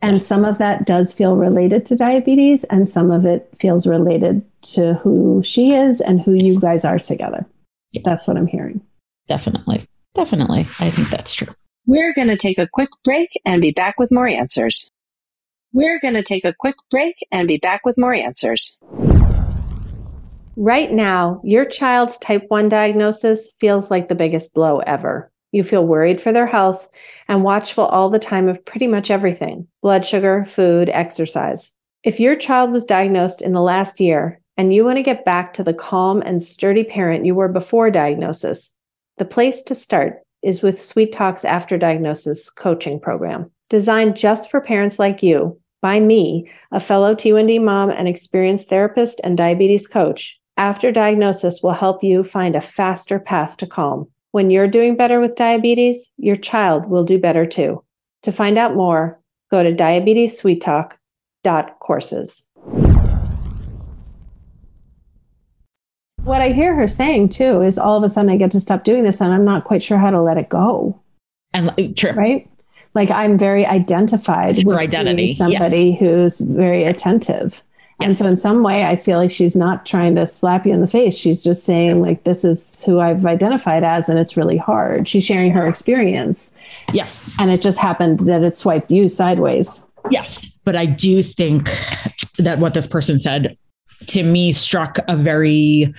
and 0.02 0.22
some 0.22 0.46
of 0.46 0.58
that 0.58 0.86
does 0.86 1.14
feel 1.14 1.36
related 1.36 1.86
to 1.88 1.96
diabetes 1.96 2.64
and 2.66 2.90
some 2.90 3.12
of 3.12 3.26
it 3.26 3.50
feels 3.60 3.86
related 3.86 4.44
to 4.64 4.96
who 4.96 5.42
she 5.44 5.74
is 5.74 6.02
and 6.02 6.22
who 6.22 6.34
you 6.34 6.60
guys 6.60 6.84
are 6.86 7.00
together. 7.00 7.46
Yes, 7.92 8.04
that's 8.06 8.28
what 8.28 8.38
i'm 8.38 8.48
hearing. 8.48 8.82
Definitely. 9.28 9.86
Definitely. 10.14 10.62
I 10.80 10.90
think 10.90 11.10
that's 11.10 11.34
true. 11.34 11.48
We're 11.86 12.14
going 12.14 12.28
to 12.28 12.38
take 12.38 12.58
a 12.58 12.68
quick 12.72 12.90
break 13.04 13.30
and 13.46 13.62
be 13.62 13.72
back 13.72 13.98
with 13.98 14.12
more 14.12 14.28
answers. 14.28 14.92
We're 15.74 16.00
going 16.00 16.16
to 16.16 16.24
take 16.24 16.46
a 16.46 16.54
quick 16.54 16.76
break 16.90 17.16
and 17.32 17.48
be 17.48 17.58
back 17.58 17.86
with 17.86 17.98
more 17.98 18.14
answers. 18.14 18.78
Right 20.58 20.92
now, 20.92 21.40
your 21.44 21.66
child's 21.66 22.18
type 22.18 22.44
1 22.50 22.70
diagnosis 22.70 23.50
feels 23.60 23.90
like 23.90 24.10
the 24.10 24.16
biggest 24.16 24.54
blow 24.54 24.80
ever. 24.80 25.32
You 25.52 25.64
feel 25.64 25.86
worried 25.86 26.22
for 26.22 26.32
their 26.32 26.48
health 26.48 26.88
and 27.28 27.44
watchful 27.44 27.86
all 27.86 28.10
the 28.10 28.20
time 28.20 28.48
of 28.48 28.64
pretty 28.64 28.88
much 28.88 29.12
everything 29.12 29.68
blood 29.82 30.06
sugar, 30.06 30.46
food, 30.46 30.90
exercise. 30.90 31.72
If 32.04 32.20
your 32.20 32.36
child 32.36 32.72
was 32.72 32.86
diagnosed 32.86 33.42
in 33.42 33.54
the 33.54 33.62
last 33.62 34.00
year 34.00 34.40
and 34.58 34.74
you 34.74 34.86
want 34.86 34.98
to 34.98 35.04
get 35.04 35.26
back 35.26 35.54
to 35.54 35.64
the 35.64 35.74
calm 35.74 36.22
and 36.22 36.42
sturdy 36.42 36.84
parent 36.84 37.26
you 37.26 37.36
were 37.36 37.48
before 37.48 37.92
diagnosis, 37.92 38.74
the 39.18 39.26
place 39.26 39.62
to 39.64 39.76
start 39.76 40.22
is 40.42 40.62
with 40.62 40.82
Sweet 40.82 41.12
Talks 41.12 41.46
After 41.46 41.78
Diagnosis 41.78 42.50
coaching 42.50 43.00
program. 43.00 43.52
Designed 43.70 44.18
just 44.18 44.50
for 44.50 44.60
parents 44.60 45.00
like 45.00 45.22
you 45.22 45.60
by 45.82 46.00
me, 46.00 46.50
a 46.72 46.80
fellow 46.80 47.16
T1D 47.16 47.62
mom 47.62 47.90
and 47.90 48.08
experienced 48.08 48.70
therapist 48.70 49.20
and 49.24 49.38
diabetes 49.38 49.88
coach, 49.88 50.40
after 50.58 50.92
diagnosis 50.92 51.62
will 51.64 51.74
help 51.74 52.04
you 52.04 52.24
find 52.24 52.56
a 52.56 52.62
faster 52.62 53.20
path 53.20 53.58
to 53.58 53.68
calm. 53.68 54.08
When 54.32 54.50
you're 54.50 54.70
doing 54.70 54.96
better 54.96 55.20
with 55.20 55.36
diabetes, 55.36 56.14
your 56.16 56.38
child 56.38 56.90
will 56.90 57.04
do 57.04 57.20
better 57.20 57.46
too. 57.46 57.84
To 58.24 58.32
find 58.32 58.58
out 58.58 58.78
more, 58.78 59.20
go 59.50 59.62
to 59.62 59.74
diabetessweettalk.courses. 59.74 62.48
What 66.24 66.42
I 66.42 66.54
hear 66.54 66.74
her 66.76 66.88
saying 66.88 67.28
too 67.30 67.62
is 67.62 67.78
all 67.78 67.98
of 67.98 68.04
a 68.04 68.10
sudden 68.10 68.30
I 68.30 68.38
get 68.38 68.52
to 68.52 68.62
stop 68.62 68.86
doing 68.86 69.04
this 69.04 69.20
and 69.20 69.34
I'm 69.34 69.44
not 69.44 69.66
quite 69.66 69.84
sure 69.84 69.98
how 69.98 70.12
to 70.12 70.22
let 70.22 70.38
it 70.38 70.48
go, 70.48 70.98
and 71.54 71.74
like, 71.78 71.98
true 71.98 72.12
right? 72.12 72.50
Like 72.94 73.12
I'm 73.12 73.38
very 73.38 73.66
identified 73.66 74.60
It's 74.60 74.66
with 74.66 74.78
identity, 74.78 75.34
somebody 75.34 75.94
who's 75.94 76.40
very 76.40 76.86
attentive. 76.86 77.62
And 78.04 78.18
so 78.18 78.26
in 78.28 78.38
some 78.38 78.64
way 78.64 78.84
I 78.86 78.96
feel 78.96 79.18
like 79.18 79.32
she's 79.32 79.56
not 79.56 79.86
trying 79.86 80.16
to 80.16 80.26
slap 80.26 80.66
you 80.66 80.74
in 80.74 80.82
the 80.82 80.88
face. 80.88 81.16
She's 81.16 81.44
just 81.44 81.64
saying 81.64 82.02
like 82.02 82.24
this 82.24 82.44
is 82.44 82.84
who 82.84 83.00
I've 83.00 83.26
identified 83.26 83.84
as 83.84 84.10
and 84.10 84.18
it's 84.20 84.36
really 84.38 84.58
hard. 84.58 85.08
She's 85.08 85.26
sharing 85.26 85.52
her 85.52 85.68
experience 85.68 86.52
yes 86.94 87.34
and 87.40 87.52
it 87.52 87.62
just 87.62 87.78
happened 87.78 88.22
that 88.22 88.44
it 88.44 88.56
swiped 88.56 88.92
you 88.92 89.08
sideways. 89.08 89.82
Yes. 90.10 90.46
But 90.64 90.76
I 90.76 90.86
do 90.86 91.22
think 91.24 91.70
that 92.38 92.60
what 92.60 92.74
this 92.74 92.88
person 92.88 93.20
said 93.20 93.58
to 94.08 94.24
me 94.24 94.52
struck 94.52 94.98
a 95.08 95.16
very 95.16 95.94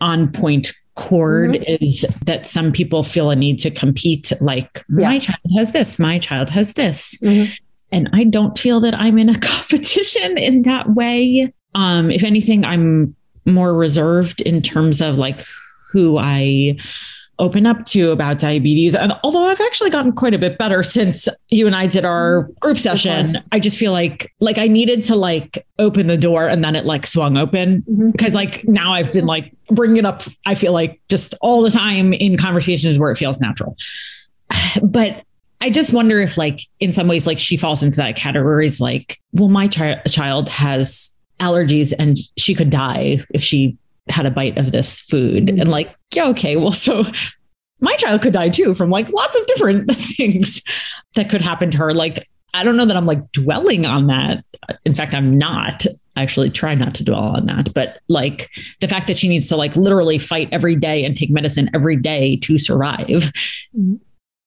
on 0.00 0.30
point 0.30 0.72
chord 0.94 1.64
is 1.68 2.04
that 2.24 2.46
some 2.46 2.72
people 2.72 3.02
feel 3.02 3.30
a 3.30 3.36
need 3.36 3.58
to 3.60 3.70
compete 3.70 4.32
like 4.40 4.84
my 4.88 5.18
child 5.20 5.38
has 5.56 5.70
this 5.70 5.96
my 5.98 6.18
child 6.18 6.50
has 6.50 6.72
this 6.72 7.16
Mhm. 7.22 7.60
And 7.92 8.08
i 8.12 8.24
don't 8.24 8.58
feel 8.58 8.80
that 8.80 8.94
i'm 8.94 9.18
in 9.18 9.28
a 9.28 9.38
competition 9.40 10.36
in 10.38 10.62
that 10.62 10.90
way. 10.94 11.52
Um 11.74 12.10
if 12.10 12.24
anything 12.24 12.64
i'm 12.64 13.14
more 13.44 13.74
reserved 13.74 14.40
in 14.42 14.60
terms 14.62 15.00
of 15.00 15.16
like 15.18 15.44
who 15.92 16.18
i 16.18 16.76
open 17.40 17.66
up 17.66 17.84
to 17.84 18.10
about 18.10 18.40
diabetes. 18.40 18.96
And 18.96 19.12
although 19.22 19.46
i've 19.46 19.60
actually 19.60 19.90
gotten 19.90 20.10
quite 20.12 20.34
a 20.34 20.38
bit 20.38 20.58
better 20.58 20.82
since 20.82 21.28
you 21.50 21.66
and 21.66 21.76
i 21.76 21.86
did 21.86 22.04
our 22.04 22.50
group 22.60 22.78
session 22.78 23.30
i 23.52 23.58
just 23.60 23.78
feel 23.78 23.92
like 23.92 24.34
like 24.40 24.58
i 24.58 24.66
needed 24.66 25.04
to 25.04 25.14
like 25.14 25.64
open 25.78 26.08
the 26.08 26.16
door 26.16 26.48
and 26.48 26.64
then 26.64 26.74
it 26.74 26.84
like 26.84 27.06
swung 27.06 27.36
open. 27.36 27.82
Mhm. 27.82 28.10
because 28.12 28.34
like 28.34 28.62
now 28.64 28.92
i've 28.92 29.12
been 29.12 29.26
like 29.26 29.54
bringing 29.70 29.98
it 29.98 30.04
up 30.04 30.24
i 30.46 30.54
feel 30.54 30.72
like 30.72 31.00
just 31.08 31.34
all 31.40 31.62
the 31.62 31.70
time 31.70 32.12
in 32.12 32.36
conversations 32.36 32.98
where 32.98 33.10
it 33.10 33.16
feels 33.16 33.40
natural. 33.40 33.76
But 34.82 35.22
i 35.60 35.70
just 35.70 35.92
wonder 35.92 36.18
if 36.18 36.36
like 36.38 36.60
in 36.80 36.92
some 36.92 37.08
ways 37.08 37.26
like 37.26 37.38
she 37.38 37.56
falls 37.56 37.82
into 37.82 37.96
that 37.96 38.16
category 38.16 38.66
is 38.66 38.80
like 38.80 39.18
well 39.32 39.48
my 39.48 39.68
chi- 39.68 40.00
child 40.08 40.48
has 40.48 41.10
allergies 41.40 41.92
and 41.98 42.18
she 42.36 42.54
could 42.54 42.70
die 42.70 43.18
if 43.30 43.42
she 43.42 43.76
had 44.08 44.24
a 44.26 44.30
bite 44.30 44.56
of 44.56 44.72
this 44.72 45.00
food. 45.00 45.46
Mhm. 45.48 45.60
and 45.60 45.70
like 45.70 45.94
yeah 46.14 46.26
okay 46.28 46.56
well 46.56 46.72
so 46.72 47.04
my 47.80 47.94
child 47.96 48.22
could 48.22 48.32
die 48.32 48.48
too 48.48 48.74
from 48.74 48.90
like 48.90 49.08
lots 49.10 49.36
of 49.36 49.46
different 49.46 49.90
things 50.16 50.62
that 51.14 51.28
could 51.30 51.42
happen 51.42 51.70
to 51.70 51.78
her. 51.78 51.94
Like 51.94 52.28
i 52.54 52.64
don't 52.64 52.76
know 52.76 52.86
that 52.86 52.96
i'm 52.96 53.06
like 53.06 53.30
dwelling 53.32 53.84
on 53.86 54.06
that. 54.08 54.44
In 54.84 54.94
fact 54.94 55.14
i'm 55.14 55.36
not 55.38 55.84
I 56.16 56.22
actually 56.22 56.50
try 56.50 56.74
not 56.74 56.96
to 56.96 57.04
dwell 57.04 57.36
on 57.36 57.46
that. 57.46 57.72
But 57.74 58.00
like 58.08 58.50
the 58.80 58.88
fact 58.88 59.06
that 59.06 59.16
she 59.16 59.28
needs 59.28 59.46
to 59.50 59.56
like 59.56 59.76
literally 59.76 60.18
fight 60.18 60.48
every 60.50 60.74
day 60.74 61.04
and 61.04 61.14
take 61.14 61.30
medicine 61.30 61.70
every 61.74 61.94
day 61.96 62.36
to 62.38 62.58
survive 62.58 63.30
Mhm. 63.78 64.00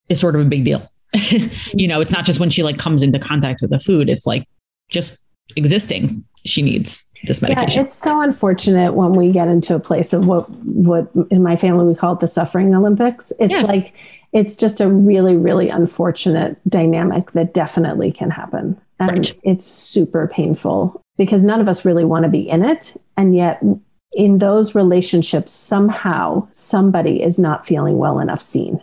is 0.10 0.20
sort 0.20 0.36
of 0.36 0.42
a 0.42 0.46
big 0.46 0.66
deal 0.66 0.84
you 1.74 1.88
know 1.88 2.00
it's 2.02 2.12
not 2.12 2.26
just 2.26 2.40
when 2.40 2.50
she 2.50 2.64
like 2.64 2.78
comes 2.78 3.04
into 3.04 3.20
contact 3.20 3.62
with 3.62 3.70
the 3.72 3.80
food 3.80 4.10
it's 4.10 4.26
like 4.26 4.46
just 4.90 5.18
existing 5.58 6.24
she 6.46 6.62
needs 6.62 7.04
this 7.26 7.42
medication 7.42 7.82
Yeah, 7.82 7.86
it's 7.88 7.96
so 7.96 8.22
unfortunate 8.22 8.94
when 8.94 9.14
we 9.14 9.32
get 9.32 9.48
into 9.48 9.76
a 9.76 9.80
place 9.80 10.14
of 10.14 10.26
what 10.26 10.50
what 10.50 11.10
in 11.30 11.44
my 11.44 11.56
family 11.56 11.86
we 11.86 11.94
call 11.96 12.14
it 12.14 12.20
the 12.20 12.28
suffering 12.28 12.74
Olympics. 12.74 13.32
It's 13.40 13.52
Yes. 13.52 13.68
like 13.68 13.94
it's 14.34 14.56
just 14.56 14.82
a 14.82 14.88
really 14.88 15.36
really 15.38 15.70
unfortunate 15.70 16.58
dynamic 16.68 17.32
that 17.34 17.54
definitely 17.54 18.12
can 18.12 18.32
happen. 18.32 18.80
And 19.00 19.10
Right. 19.18 19.36
it's 19.44 19.66
super 19.66 20.28
painful 20.34 21.00
because 21.18 21.44
none 21.44 21.60
of 21.62 21.68
us 21.70 21.86
really 21.86 22.06
want 22.06 22.24
to 22.24 22.30
be 22.30 22.50
in 22.50 22.64
it 22.64 23.00
and 23.18 23.36
yet 23.36 23.62
in 24.14 24.40
those 24.40 24.74
relationships 24.74 25.52
somehow 25.52 26.48
somebody 26.54 27.22
is 27.22 27.38
not 27.38 27.68
feeling 27.68 27.98
well 27.98 28.20
enough 28.20 28.42
seen. 28.42 28.82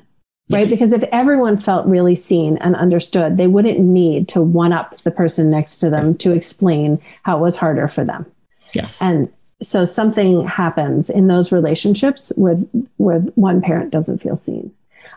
Right? 0.50 0.61
Yes. 0.61 0.70
Because 0.70 0.92
if 0.92 1.02
everyone 1.12 1.56
felt 1.58 1.87
really 1.87 2.14
seen 2.14 2.56
and 2.58 2.74
understood, 2.76 3.37
they 3.37 3.46
wouldn't 3.46 3.78
need 3.80 4.28
to 4.28 4.40
one 4.42 4.72
up 4.72 5.00
the 5.02 5.11
person 5.11 5.50
next 5.50 5.78
to 5.78 5.90
them 5.90 6.16
to 6.18 6.32
explain 6.32 7.00
how 7.22 7.37
it 7.38 7.40
was 7.40 7.56
harder 7.56 7.88
for 7.88 8.04
them. 8.04 8.26
Yes. 8.72 9.00
And 9.02 9.28
so 9.62 9.84
something 9.84 10.46
happens 10.46 11.11
in 11.11 11.26
those 11.26 11.50
relationships 11.52 12.32
where 12.37 12.54
where 12.98 13.20
one 13.34 13.61
parent 13.61 13.90
doesn't 13.90 14.18
feel 14.18 14.37
seen. 14.37 14.70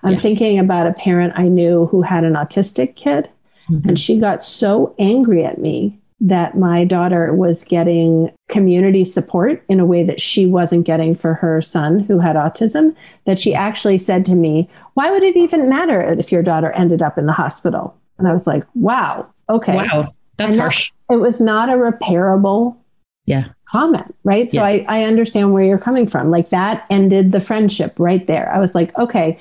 I'm 0.03 0.13
Yes. 0.13 0.21
thinking 0.21 0.57
about 0.59 0.87
a 0.87 0.93
parent 0.93 1.33
I 1.35 1.47
knew 1.47 1.85
who 1.87 2.01
had 2.01 2.23
an 2.23 2.33
autistic 2.33 2.95
kid 2.95 3.29
Mhm. 3.69 3.85
and 3.85 3.99
she 3.99 4.19
got 4.19 4.41
so 4.41 4.95
angry 4.97 5.45
at 5.45 5.59
me 5.59 5.97
that 6.23 6.55
my 6.55 6.85
daughter 6.85 7.33
was 7.33 7.63
getting 7.63 8.29
community 8.47 9.03
support 9.03 9.63
in 9.69 9.79
a 9.79 9.85
way 9.85 10.03
that 10.03 10.21
she 10.21 10.45
wasn't 10.45 10.85
getting 10.85 11.15
for 11.15 11.33
her 11.33 11.61
son 11.63 11.99
who 11.99 12.19
had 12.19 12.35
autism 12.35 12.95
that 13.25 13.39
she 13.39 13.55
actually 13.55 13.97
said 13.97 14.23
to 14.25 14.35
me, 14.35 14.69
Why 14.93 15.09
would 15.09 15.23
it 15.23 15.35
even 15.35 15.67
matter 15.67 15.99
if 16.13 16.31
your 16.31 16.43
daughter 16.43 16.71
ended 16.73 17.01
up 17.01 17.17
in 17.17 17.25
the 17.25 17.33
hospital? 17.33 17.95
And 18.19 18.27
I 18.27 18.33
was 18.33 18.45
like, 18.45 18.63
Wow, 18.75 19.27
okay. 19.49 19.75
Wow. 19.75 20.13
That's 20.37 20.53
And 20.53 20.59
that- 20.59 20.63
harsh. 20.63 20.91
It 21.09 21.17
was 21.17 21.41
not 21.41 21.69
a 21.69 21.73
repairable 21.73 22.77
Yeah. 23.25 23.45
comment, 23.65 24.13
right? 24.23 24.47
So 24.47 24.57
Yeah. 24.61 24.65
I, 24.65 24.85
I 24.87 25.03
understand 25.03 25.53
where 25.53 25.63
you're 25.63 25.77
coming 25.79 26.07
from. 26.07 26.29
Like 26.29 26.51
that 26.51 26.85
ended 26.91 27.31
the 27.31 27.39
friendship 27.39 27.95
right 27.97 28.25
there. 28.27 28.53
I 28.53 28.59
was 28.59 28.75
like, 28.75 28.95
okay, 28.97 29.39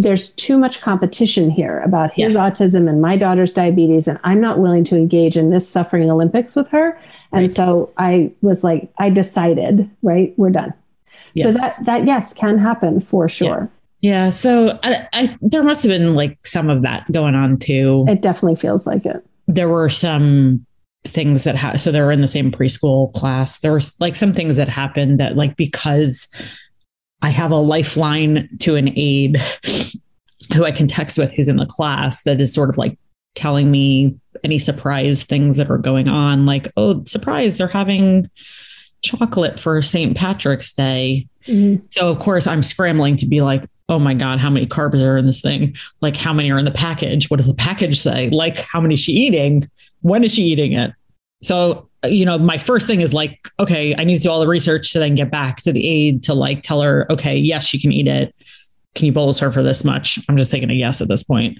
there's 0.00 0.30
too 0.30 0.56
much 0.56 0.80
competition 0.80 1.50
here 1.50 1.80
about 1.80 2.12
his 2.14 2.34
Yeah. 2.34 2.48
autism 2.48 2.88
and 2.88 3.02
my 3.02 3.16
daughter's 3.16 3.52
diabetes, 3.52 4.06
and 4.06 4.18
I'm 4.22 4.40
not 4.40 4.60
willing 4.60 4.84
to 4.84 4.96
engage 4.96 5.36
in 5.36 5.50
this 5.50 5.68
suffering 5.68 6.08
Olympics 6.10 6.54
with 6.54 6.68
her. 6.68 6.96
And 7.32 7.42
Right. 7.42 7.50
so 7.50 7.90
I 7.98 8.30
was 8.40 8.62
like, 8.62 8.88
I 8.98 9.10
decided, 9.10 9.90
right, 10.02 10.32
we're 10.36 10.50
done. 10.50 10.72
So 11.36 11.52
that 11.52 11.76
that 11.84 12.04
yes 12.06 12.32
can 12.32 12.58
happen 12.58 12.98
for 13.00 13.28
sure. 13.28 13.68
Yeah. 14.00 14.30
So 14.30 14.78
I, 14.82 15.06
I, 15.12 15.36
there 15.40 15.62
must 15.62 15.82
have 15.84 15.90
been 15.90 16.14
like 16.14 16.38
some 16.44 16.68
of 16.70 16.82
that 16.82 17.10
going 17.12 17.34
on 17.36 17.58
too. 17.58 18.04
It 18.08 18.22
definitely 18.22 18.56
feels 18.56 18.86
like 18.86 19.04
it. 19.06 19.24
there 19.46 19.68
were 19.68 19.88
some 19.88 20.64
things 21.04 21.44
that 21.44 21.54
ha- 21.56 21.76
so 21.76 21.90
they 21.92 22.00
were 22.00 22.10
in 22.12 22.20
the 22.20 22.28
same 22.28 22.50
preschool 22.50 23.12
class 23.14 23.60
there 23.60 23.72
was 23.72 23.94
like 24.00 24.14
some 24.16 24.32
things 24.32 24.56
that 24.56 24.68
happened 24.68 25.18
that 25.20 25.36
like 25.36 25.56
because 25.56 26.28
i 27.22 27.28
have 27.28 27.50
a 27.50 27.56
lifeline 27.56 28.48
to 28.60 28.76
an 28.76 28.90
aide 28.96 29.40
who 30.54 30.64
i 30.64 30.72
can 30.72 30.86
text 30.86 31.18
with 31.18 31.32
who's 31.32 31.48
in 31.48 31.56
the 31.56 31.66
class 31.66 32.22
that 32.22 32.40
is 32.40 32.52
sort 32.52 32.70
of 32.70 32.78
like 32.78 32.98
telling 33.34 33.70
me 33.70 34.14
any 34.44 34.58
surprise 34.58 35.22
things 35.22 35.56
that 35.56 35.70
are 35.70 35.78
going 35.78 36.08
on 36.08 36.46
like 36.46 36.70
oh 36.76 37.04
surprise 37.04 37.56
they're 37.56 37.68
having 37.68 38.28
chocolate 39.02 39.58
for 39.60 39.80
st 39.82 40.16
patrick's 40.16 40.72
day 40.72 41.26
Mhm. 41.46 41.80
so 41.90 42.08
of 42.10 42.18
course 42.18 42.46
I'm 42.46 42.62
scrambling 42.62 43.16
to 43.16 43.26
be 43.26 43.40
like, 43.40 43.64
oh 43.88 43.98
my 43.98 44.12
God, 44.12 44.38
how 44.38 44.50
many 44.50 44.66
carbs 44.66 45.02
are 45.02 45.16
in 45.16 45.24
this 45.24 45.40
thing? 45.40 45.74
Like 46.02 46.14
how 46.14 46.34
many 46.34 46.50
are 46.50 46.58
in 46.58 46.66
the 46.66 46.70
package? 46.70 47.30
What 47.30 47.38
does 47.38 47.46
the 47.46 47.54
package 47.54 47.98
say? 47.98 48.28
Like 48.28 48.58
how 48.58 48.82
many 48.82 48.92
is 48.92 49.00
she 49.00 49.12
eating? 49.12 49.66
When 50.02 50.24
is 50.24 50.34
she 50.34 50.42
eating 50.42 50.72
it? 50.74 50.92
So, 51.42 51.87
you 52.04 52.24
know, 52.24 52.38
my 52.38 52.58
first 52.58 52.86
thing 52.86 53.00
is 53.00 53.12
like, 53.12 53.48
okay, 53.58 53.94
I 53.96 54.04
need 54.04 54.18
to 54.18 54.22
do 54.22 54.30
all 54.30 54.40
the 54.40 54.46
research 54.48 54.92
to 54.92 54.98
then 54.98 55.14
get 55.14 55.30
back 55.30 55.56
to 55.62 55.72
the 55.72 55.86
aide 55.88 56.22
to 56.24 56.34
like 56.34 56.62
tell 56.62 56.80
her, 56.82 57.06
okay, 57.10 57.36
yes, 57.36 57.64
she 57.66 57.80
can 57.80 57.92
eat 57.92 58.06
it. 58.06 58.34
Can 58.94 59.06
you 59.06 59.12
bolus 59.12 59.38
her 59.40 59.50
for 59.50 59.62
this 59.62 59.84
much? 59.84 60.18
I'm 60.28 60.36
just 60.36 60.50
thinking 60.50 60.70
a 60.70 60.74
yes 60.74 61.00
at 61.00 61.08
this 61.08 61.22
point. 61.22 61.58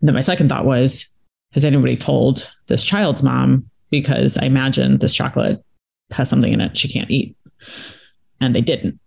And 0.00 0.08
then 0.08 0.14
my 0.14 0.20
second 0.20 0.48
thought 0.48 0.64
was, 0.66 1.06
has 1.52 1.64
anybody 1.64 1.96
told 1.96 2.50
this 2.68 2.84
child's 2.84 3.22
mom? 3.22 3.68
Because 3.90 4.36
I 4.36 4.44
imagine 4.46 4.98
this 4.98 5.14
chocolate 5.14 5.62
has 6.10 6.28
something 6.28 6.52
in 6.52 6.60
it 6.60 6.76
she 6.76 6.88
can't 6.88 7.10
eat. 7.10 7.36
And 8.40 8.54
they 8.54 8.60
didn't. 8.60 8.98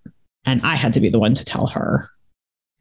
And 0.46 0.62
I 0.64 0.76
had 0.76 0.94
to 0.94 1.00
be 1.00 1.10
the 1.10 1.20
one 1.20 1.34
to 1.36 1.46
tell 1.46 1.68
her. 1.68 2.08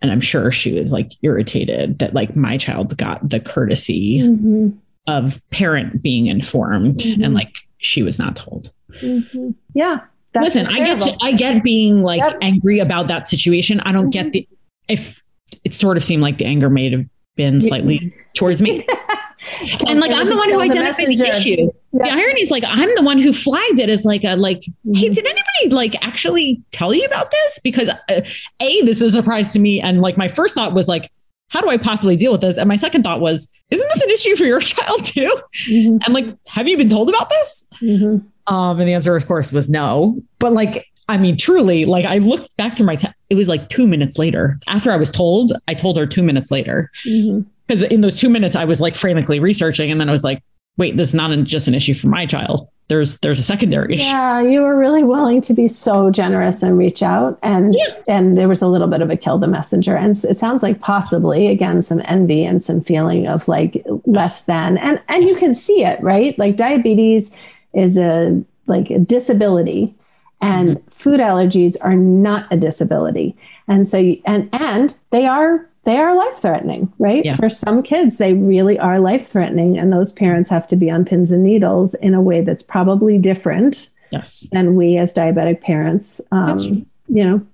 And 0.00 0.12
I'm 0.12 0.20
sure 0.20 0.52
she 0.52 0.78
was 0.78 0.92
like 0.92 1.12
irritated 1.22 1.98
that 1.98 2.14
like 2.14 2.36
my 2.36 2.56
child 2.56 2.96
got 2.96 3.28
the 3.28 3.40
courtesy 3.40 4.20
Mhm. 4.20 4.76
of 5.06 5.40
parent 5.50 6.02
being 6.02 6.26
informed 6.26 6.98
Mhm. 6.98 7.24
and 7.24 7.34
like 7.34 7.52
she 7.78 8.02
was 8.02 8.18
not 8.18 8.36
told. 8.36 8.70
Mhm. 9.02 9.54
Yeah. 9.74 10.00
Listen, 10.40 10.66
I 10.66 10.78
get. 10.80 11.16
I 11.22 11.32
get 11.32 11.62
being 11.64 12.02
like 12.02 12.20
Yep. 12.20 12.38
angry 12.42 12.78
about 12.78 13.08
that 13.08 13.26
situation. 13.26 13.80
I 13.80 13.92
don't 13.92 14.10
get 14.10 14.32
the 14.32 14.46
if 14.88 15.22
it 15.64 15.74
sort 15.74 15.96
of 15.96 16.04
seemed 16.04 16.22
like 16.22 16.38
the 16.38 16.44
anger 16.44 16.70
may 16.70 16.90
have 16.90 17.04
been 17.36 17.60
slightly 17.60 18.12
towards 18.36 18.60
me. 18.62 18.86
and 19.88 20.00
like 20.00 20.10
I'm 20.12 20.28
the 20.28 20.36
one 20.36 20.48
who 20.50 20.56
the 20.56 20.62
identified 20.62 21.06
the 21.06 21.16
messenger. 21.16 21.24
issue. 21.26 21.70
The 21.92 22.08
irony 22.10 22.40
is 22.42 22.50
like 22.50 22.64
I'm 22.66 22.92
the 22.94 23.02
one 23.02 23.18
who 23.18 23.32
flagged 23.32 23.78
it 23.78 23.88
as 23.88 24.04
like 24.04 24.24
a 24.24 24.36
like 24.36 24.62
hey, 24.94 25.08
Mhm. 25.10 25.14
did 25.14 25.26
anybody 25.26 25.74
like 25.74 26.06
actually 26.06 26.60
tell 26.72 26.92
you 26.94 27.04
about 27.04 27.30
this? 27.30 27.58
Because 27.64 27.88
uh, 27.88 28.20
a 28.60 28.82
this 28.82 29.00
is 29.00 29.14
a 29.14 29.18
surprise 29.18 29.52
to 29.54 29.58
me, 29.58 29.80
and 29.80 30.00
like 30.00 30.16
my 30.16 30.28
first 30.28 30.54
thought 30.54 30.74
was 30.74 30.88
like, 30.88 31.10
how 31.48 31.60
do 31.60 31.68
I 31.68 31.76
possibly 31.76 32.16
deal 32.16 32.32
with 32.32 32.40
this? 32.40 32.56
And 32.58 32.68
my 32.68 32.76
second 32.76 33.02
thought 33.02 33.20
was, 33.20 33.48
isn't 33.70 33.88
this 33.94 34.02
an 34.02 34.10
issue 34.10 34.36
for 34.36 34.44
your 34.44 34.60
child 34.74 35.04
too? 35.04 35.34
Mhm. 35.68 36.00
And 36.04 36.14
like, 36.14 36.26
have 36.46 36.68
you 36.68 36.76
been 36.76 36.88
told 36.88 37.08
about 37.08 37.28
this? 37.30 37.66
Mhm. 37.82 38.24
Um, 38.46 38.80
and 38.80 38.88
the 38.88 38.94
answer, 38.94 39.14
of 39.16 39.26
course, 39.26 39.52
was 39.52 39.68
no. 39.68 40.20
But 40.38 40.52
like, 40.52 40.86
I 41.08 41.16
mean, 41.16 41.36
truly, 41.36 41.84
like 41.86 42.04
I 42.04 42.18
looked 42.18 42.54
back 42.56 42.74
through 42.74 42.86
my, 42.86 42.96
te- 42.96 43.08
it 43.30 43.34
was 43.34 43.48
like 43.48 43.68
two 43.70 43.86
minutes 43.86 44.18
later 44.18 44.58
after 44.68 44.90
I 44.90 44.96
was 44.96 45.10
told. 45.10 45.52
I 45.68 45.74
told 45.74 45.96
her 45.98 46.06
two 46.06 46.22
minutes 46.22 46.50
later 46.50 46.90
Mhm. 47.06 47.44
because 47.66 47.82
in 47.84 48.00
those 48.02 48.16
two 48.16 48.28
minutes 48.28 48.56
I 48.56 48.64
was 48.64 48.80
like 48.80 48.94
frantically 48.94 49.40
researching, 49.40 49.90
and 49.90 50.00
then 50.00 50.08
I 50.08 50.12
was 50.12 50.24
like, 50.24 50.42
wait, 50.78 50.96
this 50.96 51.10
is 51.10 51.14
not 51.14 51.36
just 51.44 51.68
an 51.68 51.74
issue 51.74 51.92
for 51.94 52.06
my 52.08 52.24
child. 52.26 52.66
There's 52.88 53.18
there's 53.18 53.38
a 53.38 53.42
secondary 53.42 53.96
issue. 53.96 54.04
Yeah, 54.04 54.40
you 54.40 54.62
were 54.62 54.74
really 54.78 55.04
willing 55.04 55.42
to 55.42 55.52
be 55.52 55.68
so 55.68 56.10
generous 56.10 56.62
and 56.62 56.78
reach 56.78 57.02
out, 57.02 57.38
and 57.42 57.74
Yeah. 57.74 57.94
and 58.08 58.38
there 58.38 58.48
was 58.48 58.62
a 58.62 58.66
little 58.66 58.88
bit 58.88 59.02
of 59.02 59.10
a 59.10 59.16
kill 59.16 59.36
the 59.38 59.46
messenger, 59.46 59.94
and 59.94 60.16
it 60.24 60.38
sounds 60.38 60.62
like 60.62 60.80
possibly 60.80 61.48
again 61.48 61.82
some 61.82 62.00
envy 62.06 62.44
and 62.44 62.62
some 62.64 62.80
feeling 62.80 63.26
of 63.26 63.46
like 63.46 63.84
less 64.06 64.42
than, 64.44 64.78
and 64.78 64.98
and 65.08 65.24
you 65.24 65.34
can 65.36 65.52
see 65.52 65.84
it, 65.84 66.02
right? 66.02 66.38
Like 66.38 66.56
diabetes 66.56 67.30
is 67.74 67.98
a 67.98 68.42
like 68.66 68.88
a 68.90 68.98
disability, 68.98 69.94
and 70.40 70.78
Mm-hmm. 70.78 70.88
food 70.90 71.20
allergies 71.20 71.76
are 71.82 71.94
not 71.96 72.46
a 72.50 72.56
disability, 72.56 73.36
and 73.66 73.86
so 73.86 73.98
you, 73.98 74.18
and 74.24 74.48
and 74.54 74.94
they 75.10 75.26
are 75.26 75.68
they 75.84 75.96
are 75.96 76.14
life 76.16 76.36
threatening, 76.36 76.92
right? 76.98 77.24
Yeah. 77.24 77.36
For 77.36 77.48
some 77.48 77.82
kids, 77.82 78.18
they 78.18 78.34
really 78.34 78.78
are 78.78 79.00
life 79.00 79.28
threatening, 79.28 79.78
and 79.78 79.92
those 79.92 80.12
parents 80.12 80.50
have 80.50 80.68
to 80.68 80.76
be 80.76 80.90
on 80.90 81.04
pins 81.04 81.30
and 81.30 81.42
needles 81.42 81.94
in 81.94 82.14
a 82.14 82.20
way 82.20 82.40
that's 82.42 82.62
probably 82.62 83.18
different 83.18 83.88
Yes. 84.10 84.48
than 84.52 84.74
we 84.74 84.96
as 84.98 85.14
diabetic 85.14 85.60
parents. 85.60 86.20
Um, 86.32 86.86
you 87.08 87.24
know, 87.24 87.46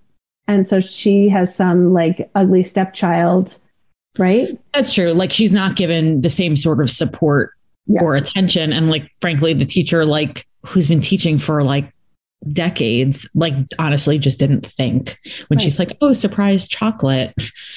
and 0.48 0.66
so 0.66 0.80
she 0.80 1.28
has 1.28 1.54
some 1.54 1.92
like 1.92 2.30
ugly 2.34 2.62
stepchild, 2.62 3.56
right? 4.18 4.48
That's 4.72 4.92
true. 4.92 5.12
Like 5.12 5.32
she's 5.32 5.52
not 5.52 5.76
given 5.76 6.20
the 6.20 6.30
same 6.30 6.56
sort 6.56 6.80
of 6.80 6.90
support 6.90 7.52
Yes. 7.87 8.02
or 8.02 8.16
attention. 8.16 8.72
And 8.72 8.88
like, 8.90 9.10
frankly, 9.20 9.52
the 9.52 9.64
teacher, 9.66 10.04
like, 10.06 10.46
who's 10.66 10.87
been 10.88 11.00
teaching 11.00 11.38
for 11.38 11.62
like 11.62 11.92
decades, 12.52 13.28
like, 13.34 13.54
honestly, 13.78 14.18
just 14.18 14.38
didn't 14.38 14.66
think 14.66 15.18
when 15.48 15.58
she's 15.58 15.78
like, 15.78 15.96
oh, 16.00 16.12
surprise 16.12 16.66
chocolate. 16.66 17.34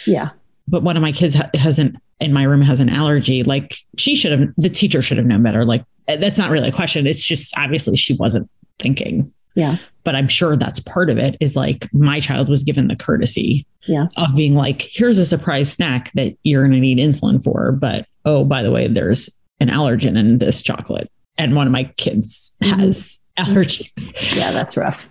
Yeah. 0.08 0.30
But 0.68 0.84
one 0.84 0.98
of 0.98 1.02
my 1.02 1.12
kids 1.12 1.34
ha- 1.34 1.50
hasn't 1.54 1.96
in 2.20 2.34
my 2.34 2.44
room 2.44 2.62
has 2.62 2.80
an 2.80 2.90
allergy. 2.90 3.44
Like, 3.44 3.78
she 3.98 4.16
should 4.16 4.32
have, 4.32 4.50
the 4.58 4.70
teacher 4.70 5.02
should 5.02 5.18
have 5.18 5.26
known 5.28 5.44
better. 5.44 5.64
Like, 5.64 5.84
that's 6.08 6.38
not 6.38 6.50
really 6.50 6.70
a 6.70 6.74
question. 6.74 7.06
It's 7.08 7.24
just 7.24 7.54
obviously 7.58 7.96
she 7.96 8.16
wasn't 8.16 8.50
thinking. 8.80 9.24
Yeah. 9.56 9.78
But 10.04 10.16
I'm 10.16 10.28
sure 10.28 10.56
that's 10.56 10.80
part 10.82 11.10
of 11.10 11.18
it 11.18 11.38
is 11.40 11.56
like 11.56 11.88
my 11.94 12.20
child 12.20 12.50
was 12.50 12.64
given 12.64 12.88
the 12.88 12.96
courtesy 12.96 13.66
Yeah. 13.88 14.08
of 14.18 14.36
being 14.36 14.56
like, 14.56 14.82
here's 14.82 15.18
a 15.18 15.26
surprise 15.26 15.72
snack 15.72 16.12
that 16.14 16.36
you're 16.44 16.62
going 16.64 16.74
to 16.74 16.80
need 16.80 16.98
insulin 16.98 17.44
for. 17.44 17.72
But 17.72 18.06
oh, 18.26 18.44
by 18.44 18.62
the 18.64 18.72
way, 18.72 18.88
there's 18.88 19.30
an 19.60 19.70
allergen 19.70 20.18
in 20.18 20.38
this 20.40 20.62
chocolate. 20.62 21.10
And 21.38 21.56
one 21.56 21.68
of 21.68 21.72
my 21.74 21.86
kids 21.98 22.52
Mhm. 22.64 22.80
has 22.82 23.20
allergies. 23.38 24.36
Yeah. 24.36 24.52
That's 24.52 24.76
rough. 24.78 25.08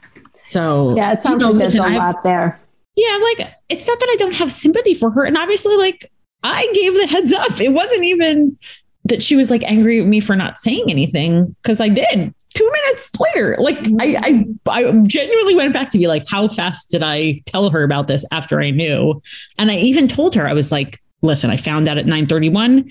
So, 0.47 0.95
Yeah. 0.97 1.13
It 1.13 1.23
sounds 1.23 1.41
you 1.43 1.47
know, 1.49 1.53
like 1.53 1.59
there's 1.61 1.75
listen, 1.75 1.93
a 1.93 1.97
I- 1.99 1.99
lot 1.99 2.23
there. 2.23 2.61
Yeah, 2.97 3.19
like 3.23 3.55
it's 3.69 3.87
not 3.87 3.99
that 3.99 4.09
I 4.11 4.17
don't 4.19 4.35
have 4.35 4.51
sympathy 4.51 4.95
for 4.95 5.11
her. 5.11 5.25
And 5.25 5.37
obviously, 5.37 5.77
like 5.77 6.11
I 6.43 6.69
gave 6.75 6.95
the 6.95 7.07
heads 7.07 7.33
up. 7.33 7.61
It 7.61 7.73
wasn't 7.73 8.05
even 8.05 8.59
that 9.05 9.23
she 9.23 9.37
was 9.37 9.51
like 9.51 9.63
angry 9.65 10.01
at 10.01 10.07
me 10.07 10.19
for 10.21 10.35
not 10.35 10.59
saying 10.59 10.87
anything 10.89 11.55
because 11.63 11.81
I 11.81 11.89
did. 11.89 12.35
Two 12.55 12.71
minutes 12.73 13.13
later, 13.21 13.57
like 13.61 13.77
mm-hmm. 13.81 14.01
I, 14.01 14.47
I, 14.67 14.89
I 14.89 15.03
genuinely 15.07 15.55
went 15.55 15.75
back 15.75 15.91
to 15.91 15.99
be 15.99 16.07
like, 16.07 16.25
how 16.27 16.49
fast 16.49 16.91
did 16.91 17.03
I 17.03 17.43
tell 17.45 17.69
her 17.69 17.83
about 17.83 18.09
this 18.09 18.25
after 18.33 18.63
I 18.63 18.71
knew? 18.71 19.21
And 19.59 19.71
I 19.71 19.77
even 19.77 20.09
told 20.09 20.35
her 20.35 20.49
I 20.49 20.55
was 20.55 20.73
like, 20.73 20.99
listen, 21.21 21.51
I 21.51 21.59
found 21.59 21.87
out 21.87 21.99
at 21.99 22.07
nine 22.07 22.27
thirty 22.27 22.49
one. 22.49 22.91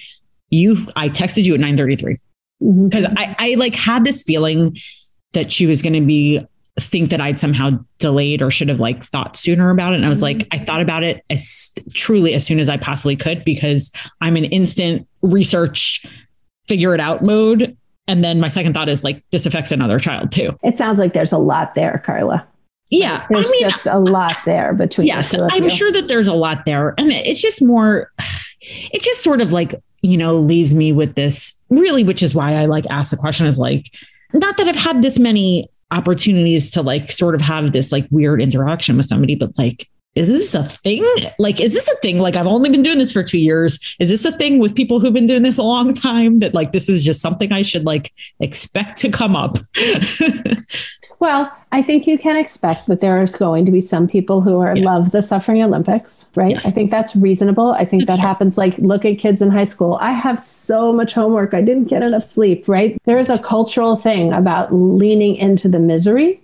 You, 0.51 0.77
I 0.95 1.09
texted 1.09 1.45
you 1.45 1.55
at 1.55 1.59
nine 1.59 1.77
thirty 1.77 1.95
three 1.95 2.19
because 2.59 3.05
mm-hmm. 3.05 3.17
I, 3.17 3.35
I 3.39 3.55
like 3.55 3.73
had 3.73 4.05
this 4.05 4.21
feeling 4.21 4.77
that 5.33 5.51
she 5.51 5.65
was 5.65 5.81
going 5.81 5.93
to 5.93 6.05
be 6.05 6.45
think 6.79 7.09
that 7.09 7.21
I'd 7.21 7.39
somehow 7.39 7.79
delayed 7.99 8.41
or 8.41 8.51
should 8.51 8.67
have 8.67 8.81
like 8.81 9.03
thought 9.03 9.37
sooner 9.37 9.69
about 9.69 9.93
it. 9.93 9.97
And 9.97 10.05
I 10.05 10.09
was 10.09 10.21
like, 10.21 10.47
I 10.51 10.57
mm-hmm. 10.57 10.65
thought 10.65 10.81
about 10.81 11.03
it 11.03 11.23
as 11.29 11.73
truly 11.93 12.33
as 12.33 12.45
soon 12.45 12.59
as 12.59 12.67
I 12.67 12.77
possibly 12.77 13.15
could 13.15 13.45
because 13.45 13.91
I'm 14.21 14.35
an 14.35 14.45
instant 14.45 15.07
research, 15.21 16.05
figure 16.67 16.93
it 16.93 16.99
out 16.99 17.23
mode. 17.23 17.77
And 18.07 18.23
then 18.23 18.39
my 18.39 18.49
second 18.49 18.73
thought 18.73 18.89
is 18.89 19.03
like, 19.03 19.23
this 19.31 19.45
affects 19.45 19.71
another 19.71 19.99
child 19.99 20.31
too. 20.31 20.57
It 20.63 20.75
sounds 20.75 20.99
like 20.99 21.13
there's 21.13 21.31
a 21.31 21.37
lot 21.37 21.75
there, 21.75 22.03
Carla. 22.05 22.45
Yeah. 22.91 23.25
There's 23.29 23.47
I 23.47 23.51
mean, 23.51 23.61
just 23.61 23.87
a 23.87 23.97
lot 23.97 24.35
there 24.45 24.73
between. 24.73 25.07
Yes. 25.07 25.33
I'm 25.33 25.69
sure 25.69 25.91
that 25.91 26.07
there's 26.07 26.27
a 26.27 26.33
lot 26.33 26.65
there. 26.65 26.93
And 26.97 27.11
it's 27.11 27.41
just 27.41 27.63
more, 27.63 28.11
it 28.59 29.01
just 29.01 29.23
sort 29.23 29.41
of 29.41 29.51
like, 29.51 29.73
you 30.01 30.17
know, 30.17 30.35
leaves 30.35 30.75
me 30.75 30.91
with 30.91 31.15
this 31.15 31.59
really, 31.69 32.03
which 32.03 32.21
is 32.21 32.35
why 32.35 32.53
I 32.53 32.65
like 32.65 32.85
ask 32.89 33.11
the 33.11 33.17
question 33.17 33.47
is 33.47 33.57
like, 33.57 33.85
not 34.33 34.57
that 34.57 34.67
I've 34.67 34.75
had 34.75 35.01
this 35.01 35.17
many 35.17 35.69
opportunities 35.95 36.71
to 36.71 36.81
like 36.81 37.11
sort 37.11 37.35
of 37.35 37.41
have 37.41 37.71
this 37.71 37.91
like 37.91 38.07
weird 38.11 38.41
interaction 38.41 38.97
with 38.97 39.05
somebody, 39.05 39.35
but 39.35 39.57
like, 39.57 39.89
is 40.15 40.29
this 40.29 40.53
a 40.55 40.63
thing? 40.63 41.05
Like, 41.39 41.59
is 41.59 41.73
this 41.73 41.89
a 41.89 41.95
thing? 41.97 42.19
Like, 42.19 42.37
I've 42.37 42.47
only 42.47 42.69
been 42.69 42.83
doing 42.83 42.99
this 42.99 43.11
for 43.11 43.21
two 43.21 43.37
years. 43.37 43.95
Is 43.99 44.07
this 44.07 44.23
a 44.23 44.31
thing 44.37 44.59
with 44.59 44.73
people 44.73 45.01
who've 45.01 45.13
been 45.13 45.25
doing 45.25 45.43
this 45.43 45.57
a 45.57 45.63
long 45.63 45.93
time 45.93 46.39
that 46.39 46.53
like 46.53 46.71
this 46.71 46.87
is 46.87 47.03
just 47.03 47.21
something 47.21 47.51
I 47.51 47.63
should 47.63 47.85
like 47.85 48.13
expect 48.39 48.97
to 48.99 49.11
come 49.11 49.35
up? 49.35 49.51
Well, 51.25 51.51
I 51.71 51.81
think 51.81 52.05
you 52.05 52.19
can 52.19 52.37
expect 52.37 52.85
that 52.85 53.01
there 53.01 53.19
is 53.23 53.35
going 53.35 53.65
to 53.65 53.71
be 53.71 53.81
some 53.81 54.07
people 54.07 54.41
who 54.41 54.59
are 54.59 54.77
yeah. 54.77 54.85
love 54.85 55.11
the 55.11 55.23
suffering 55.23 55.63
Olympics, 55.63 56.29
right? 56.35 56.51
Yes. 56.51 56.67
I 56.67 56.69
think 56.69 56.91
that's 56.91 57.15
reasonable. 57.15 57.71
I 57.71 57.83
think 57.83 58.05
that 58.05 58.19
happens 58.19 58.59
like 58.59 58.77
look 58.77 59.05
at 59.05 59.17
kids 59.17 59.41
in 59.41 59.49
high 59.49 59.63
school. 59.63 59.97
I 59.99 60.11
have 60.11 60.39
so 60.39 60.93
much 60.93 61.13
homework. 61.13 61.55
I 61.55 61.63
didn't 61.63 61.85
get 61.85 62.03
enough 62.03 62.21
sleep, 62.21 62.67
right? 62.67 63.01
There 63.05 63.17
is 63.17 63.31
a 63.31 63.39
cultural 63.39 63.97
thing 63.97 64.33
about 64.33 64.71
leaning 64.71 65.35
into 65.37 65.67
the 65.67 65.79
misery 65.79 66.39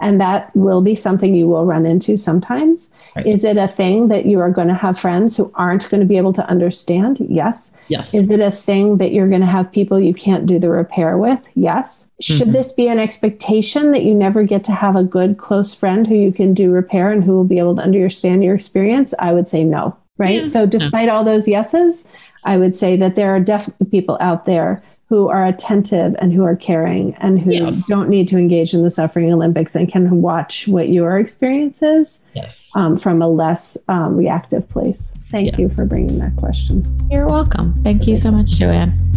and 0.00 0.20
that 0.20 0.54
will 0.54 0.80
be 0.80 0.94
something 0.94 1.34
you 1.34 1.46
will 1.46 1.64
run 1.64 1.86
into 1.86 2.16
sometimes. 2.16 2.90
Right. 3.16 3.26
Is 3.26 3.44
it 3.44 3.56
a 3.56 3.68
thing 3.68 4.08
that 4.08 4.26
you 4.26 4.40
are 4.40 4.50
going 4.50 4.68
to 4.68 4.74
have 4.74 4.98
friends 4.98 5.36
who 5.36 5.50
aren't 5.54 5.88
going 5.88 6.00
to 6.00 6.06
be 6.06 6.16
able 6.16 6.32
to 6.34 6.48
understand? 6.48 7.18
Yes. 7.28 7.72
Yes. 7.88 8.14
Is 8.14 8.30
it 8.30 8.40
a 8.40 8.50
thing 8.50 8.96
that 8.96 9.12
you're 9.12 9.28
going 9.28 9.40
to 9.40 9.46
have 9.46 9.70
people 9.70 10.00
you 10.00 10.14
can't 10.14 10.46
do 10.46 10.58
the 10.58 10.70
repair 10.70 11.16
with? 11.16 11.38
Yes. 11.54 12.04
Mm-hmm. 12.04 12.38
Should 12.38 12.52
this 12.52 12.72
be 12.72 12.88
an 12.88 12.98
expectation 12.98 13.92
that 13.92 14.02
you 14.02 14.14
never 14.14 14.42
get 14.42 14.64
to 14.64 14.72
have 14.72 14.96
a 14.96 15.04
good 15.04 15.38
close 15.38 15.74
friend 15.74 16.06
who 16.06 16.16
you 16.16 16.32
can 16.32 16.54
do 16.54 16.70
repair 16.70 17.12
and 17.12 17.22
who 17.22 17.32
will 17.32 17.44
be 17.44 17.58
able 17.58 17.76
to 17.76 17.82
understand 17.82 18.42
your 18.42 18.54
experience? 18.54 19.14
I 19.18 19.32
would 19.32 19.48
say 19.48 19.64
no. 19.64 19.96
Right. 20.16 20.40
Yeah. 20.40 20.46
So, 20.46 20.66
despite 20.66 21.08
all 21.08 21.24
those 21.24 21.48
yeses, 21.48 22.06
I 22.44 22.56
would 22.56 22.76
say 22.76 22.96
that 22.96 23.16
there 23.16 23.34
are 23.34 23.40
definitely 23.40 23.86
people 23.88 24.16
out 24.20 24.44
there 24.44 24.82
who 25.14 25.28
are 25.28 25.46
attentive 25.46 26.16
and 26.18 26.32
who 26.32 26.42
are 26.42 26.56
caring 26.56 27.14
and 27.20 27.38
who 27.38 27.52
yes. 27.52 27.86
don't 27.86 28.08
need 28.08 28.26
to 28.26 28.36
engage 28.36 28.74
in 28.74 28.82
the 28.82 28.90
suffering 28.90 29.32
Olympics 29.32 29.76
and 29.76 29.88
can 29.88 30.20
watch 30.20 30.66
what 30.66 30.88
your 30.88 31.20
experience 31.20 31.84
is 31.84 32.18
yes. 32.34 32.72
um, 32.74 32.98
from 32.98 33.22
a 33.22 33.28
less 33.28 33.78
um, 33.86 34.16
reactive 34.16 34.68
place. 34.68 35.12
Thank 35.26 35.52
yeah. 35.52 35.58
you 35.58 35.68
for 35.68 35.84
bringing 35.84 36.18
that 36.18 36.34
question. 36.34 36.84
You're 37.12 37.28
welcome. 37.28 37.80
Thank 37.84 38.08
you 38.08 38.16
so 38.16 38.32
much, 38.32 38.58
JoAnne. 38.58 39.13